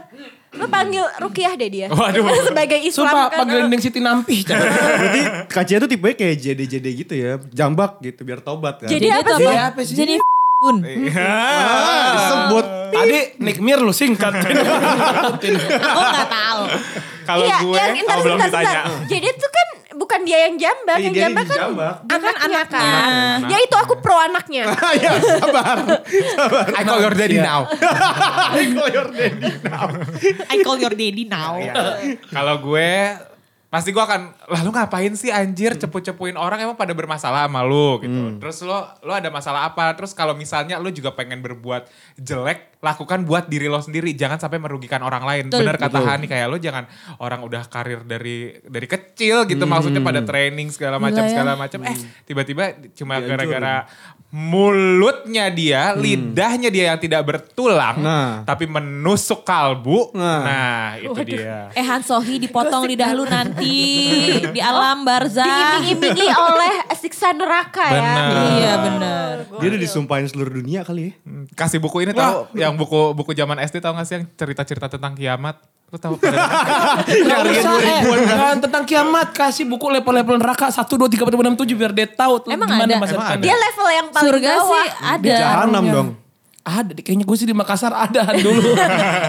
Lu 0.50 0.66
panggil 0.66 1.04
Rukiah 1.20 1.54
deh 1.54 1.68
dia. 1.68 1.86
Waduh. 1.86 2.26
Sebagai 2.42 2.80
Islam 2.80 3.06
Sumpah 3.06 3.26
kan. 3.28 3.38
panggil 3.38 3.58
Dendeng 3.62 3.78
Siti 3.78 4.00
Nampi. 4.00 4.42
Berarti 4.42 5.20
Kacia 5.46 5.78
tuh 5.78 5.86
tipenya 5.86 6.16
kayak 6.16 6.34
JD-JD 6.36 6.86
gitu 6.96 7.14
ya. 7.14 7.38
Jambak 7.48 8.00
gitu 8.00 8.24
biar 8.24 8.40
tobat 8.40 8.82
kan. 8.82 8.88
Jadi 8.88 9.06
Jadi 9.06 9.14
apa 9.14 9.30
sih? 9.30 9.44
Jadi 9.44 9.58
apa 9.58 9.80
sih? 9.84 9.94
Jadi 9.94 10.14
f***un. 10.60 10.76
Ah, 11.16 12.12
disebut. 12.12 12.64
Tadi 12.92 13.18
Nick 13.40 13.58
Mir 13.58 13.80
lu 13.80 13.96
singkat. 13.96 14.28
Aku 14.36 15.40
gak 15.40 16.28
tahu. 16.28 16.62
kalau 17.24 17.44
Iya, 17.46 17.56
gue, 17.62 17.76
yang 17.96 18.04
kalau 18.04 18.22
belum 18.26 18.38
ditanya. 18.42 18.80
Jadi 19.06 19.26
itu 19.30 19.46
kan 19.46 19.66
bukan 19.94 20.20
dia 20.22 20.38
yang 20.44 20.54
jambak, 20.58 20.98
Iya, 20.98 21.04
yang 21.06 21.14
dia 21.14 21.22
jambak 21.24 21.40
yang 21.40 21.48
kan 21.48 21.60
jambak. 21.64 21.94
anaknya, 22.04 22.60
anaknya. 22.60 22.62
kan. 22.68 23.38
Ya 23.46 23.58
itu 23.58 23.76
aku 23.78 23.94
pro 23.96 24.16
anaknya. 24.18 24.64
ya 25.00 25.10
sabar. 25.16 25.76
I 26.74 26.82
call 26.82 27.00
your 27.00 27.14
daddy 27.14 27.38
Iya. 27.38 27.46
now. 27.46 27.60
Kok 28.76 28.88
your 28.90 29.08
daddy 29.08 29.48
now. 29.62 29.86
I 30.44 30.56
call 30.60 30.76
your 30.76 30.92
daddy 30.92 31.24
now. 31.24 31.56
Kalau 32.28 32.54
gue 32.60 32.90
pasti 33.70 33.94
gue 33.94 34.02
akan 34.02 34.50
lah 34.50 34.60
lu 34.66 34.74
ngapain 34.74 35.14
sih 35.14 35.30
anjir 35.30 35.78
cepu-cepuin 35.78 36.34
orang 36.34 36.58
emang 36.58 36.74
pada 36.74 36.90
bermasalah 36.90 37.46
sama 37.46 37.62
lu 37.62 38.02
gitu. 38.02 38.42
Terus 38.42 38.66
lo 38.66 38.82
lo 39.06 39.14
ada 39.14 39.30
masalah 39.30 39.70
apa? 39.70 39.94
Terus 39.94 40.10
kalau 40.10 40.34
misalnya 40.34 40.82
lu 40.82 40.90
juga 40.90 41.14
pengen 41.14 41.38
berbuat 41.38 41.86
jelek, 42.18 42.69
lakukan 42.80 43.22
buat 43.22 43.44
diri 43.44 43.68
lo 43.68 43.76
sendiri, 43.76 44.12
jangan 44.12 44.36
sampai 44.36 44.56
merugikan 44.56 45.00
orang 45.00 45.20
lain. 45.20 45.44
Betul. 45.46 45.62
Bener 45.62 45.76
kata 45.76 46.00
Hani 46.00 46.24
kayak 46.24 46.48
lo 46.48 46.56
jangan 46.56 46.88
orang 47.18 47.40
udah 47.40 47.64
karir 47.64 48.00
dari 48.02 48.56
dari 48.62 48.84
kecil 48.84 49.44
gitu 49.44 49.64
maksudnya 49.64 50.00
pada 50.00 50.20
training 50.20 50.68
segala 50.68 50.96
macam 50.96 51.20
Gila 51.20 51.28
ya. 51.28 51.32
segala 51.32 51.52
macam 51.54 51.80
eh 51.84 51.96
tiba-tiba 52.24 52.64
cuma 52.94 53.20
gara-gara 53.20 53.84
mulutnya 54.30 55.50
dia, 55.50 55.92
lidahnya 55.92 56.68
dia 56.68 56.84
yang 56.88 56.98
tidak 56.98 57.22
bertulang 57.22 57.98
Nah. 57.98 58.42
tapi 58.42 58.64
menusuk 58.64 59.42
kalbu. 59.42 60.14
Nah. 60.14 60.40
Nah, 60.40 60.88
itu 60.96 61.20
dia. 61.26 61.68
Eh 61.72 61.82
Han 61.82 62.00
Sohi 62.00 62.38
dipotong 62.38 62.86
lidah 62.86 63.10
lu 63.10 63.26
nanti 63.26 63.76
di 64.54 64.60
alam 64.60 65.02
barzah. 65.02 65.82
Diiming-imingi 65.82 66.26
oleh 66.30 66.72
siksa 66.94 67.30
neraka 67.30 67.84
ya. 67.86 68.14
Iya 68.50 68.72
bener. 68.80 69.34
Dia 69.58 69.68
udah 69.68 69.80
disumpahin 69.80 70.26
seluruh 70.26 70.54
dunia 70.54 70.80
kali 70.80 71.02
ya. 71.02 71.12
Hmm, 71.22 71.44
Kasih 71.50 71.76
buku 71.76 72.02
ini 72.02 72.12
tahu 72.12 72.54
yang 72.70 72.78
buku 72.78 73.12
buku 73.12 73.34
zaman 73.34 73.58
SD 73.58 73.82
tahu 73.82 73.92
gak 73.92 74.06
sih 74.06 74.14
yang 74.16 74.24
cerita-cerita 74.30 74.86
tentang 74.86 75.12
kiamat? 75.12 75.58
Lu 75.90 75.98
tahu 75.98 76.14
eh. 76.22 78.00
Tentang 78.62 78.84
kiamat. 78.86 79.34
Kasih 79.34 79.66
buku 79.66 79.90
level-level 79.90 80.38
neraka. 80.38 80.70
1, 80.70 80.86
2, 80.86 80.86
3, 80.86 81.26
4, 81.26 81.34
5, 81.34 81.58
6, 81.58 81.66
7. 81.66 81.74
Biar 81.74 81.90
dia 81.90 82.06
tahu 82.06 82.34
tuh 82.46 82.50
Emang 82.54 82.70
gimana 82.70 82.86
ada? 82.86 83.02
masa 83.02 83.14
Emang. 83.18 83.42
Dia 83.42 83.56
level 83.58 83.88
yang 83.90 84.06
paling 84.08 84.22
Surga 84.30 84.50
bawah. 84.54 84.70
sih 84.70 84.88
ada. 85.02 85.34
Jahanam 85.34 85.84
dong. 85.90 86.08
Ada, 86.60 86.92
kayaknya 86.94 87.24
gue 87.24 87.36
sih 87.40 87.48
di 87.48 87.56
Makassar 87.56 87.90
ada 87.90 88.22
dulu. 88.46 88.70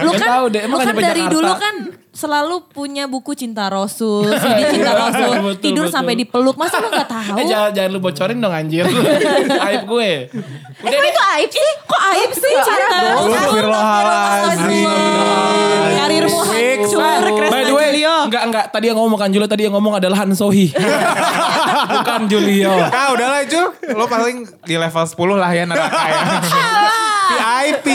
Lu 0.04 0.10
kan, 0.14 0.28
tahu 0.28 0.44
deh, 0.52 0.60
lu 0.62 0.66
emang 0.68 0.78
kan 0.78 0.86
nggak 0.86 0.94
nyampe 0.94 1.02
dari 1.02 1.22
Jakarta. 1.24 1.34
dulu 1.34 1.52
kan 1.56 1.74
selalu 2.12 2.60
punya 2.68 3.08
buku 3.08 3.32
cinta 3.32 3.66
Rasul, 3.66 4.28
CD 4.28 4.60
cinta 4.68 4.92
Rasul, 5.02 5.32
Betul, 5.32 5.64
tidur 5.64 5.84
betul. 5.88 5.96
sampai 5.96 6.14
dipeluk. 6.14 6.60
Masa 6.60 6.76
lu 6.78 6.92
gak 6.92 7.08
tahu? 7.08 7.40
Eh 7.40 7.48
jangan, 7.48 7.72
jangan 7.72 7.90
lu 7.90 7.98
bocorin 7.98 8.36
dong 8.36 8.52
anjir. 8.52 8.84
Aib 9.66 9.88
gue. 9.88 10.12
Eh 10.28 10.92
kok 10.92 11.08
itu 11.08 11.22
aib 11.32 11.50
sih? 11.50 11.70
Kok 11.88 12.02
aib 12.12 12.30
sih 12.36 12.52
cinta 12.60 12.96
Rasul? 13.00 13.32
Astagfirullahaladzim. 13.32 14.88
Karirmu 15.92 16.40
hancur, 16.42 17.00
By 17.48 17.62
the 17.64 17.72
way, 17.72 17.90
enggak 18.02 18.42
enggak 18.44 18.64
tadi 18.68 18.90
yang 18.90 18.98
ngomong 18.98 19.16
kan 19.16 19.32
Julio 19.32 19.48
tadi 19.48 19.62
yang 19.64 19.74
ngomong 19.74 19.96
adalah 19.96 20.22
Han 20.22 20.36
Sohi. 20.36 20.68
Bukan 21.96 22.28
Julio. 22.28 22.74
Ah 22.76 23.14
udahlah 23.14 23.42
Jul, 23.48 23.72
lo 23.96 24.04
paling 24.04 24.44
di 24.62 24.74
level 24.76 25.04
10 25.08 25.16
lah 25.40 25.50
ya 25.50 25.64
neraka 25.64 26.02
ya. 26.04 26.20
VIP. 27.32 27.86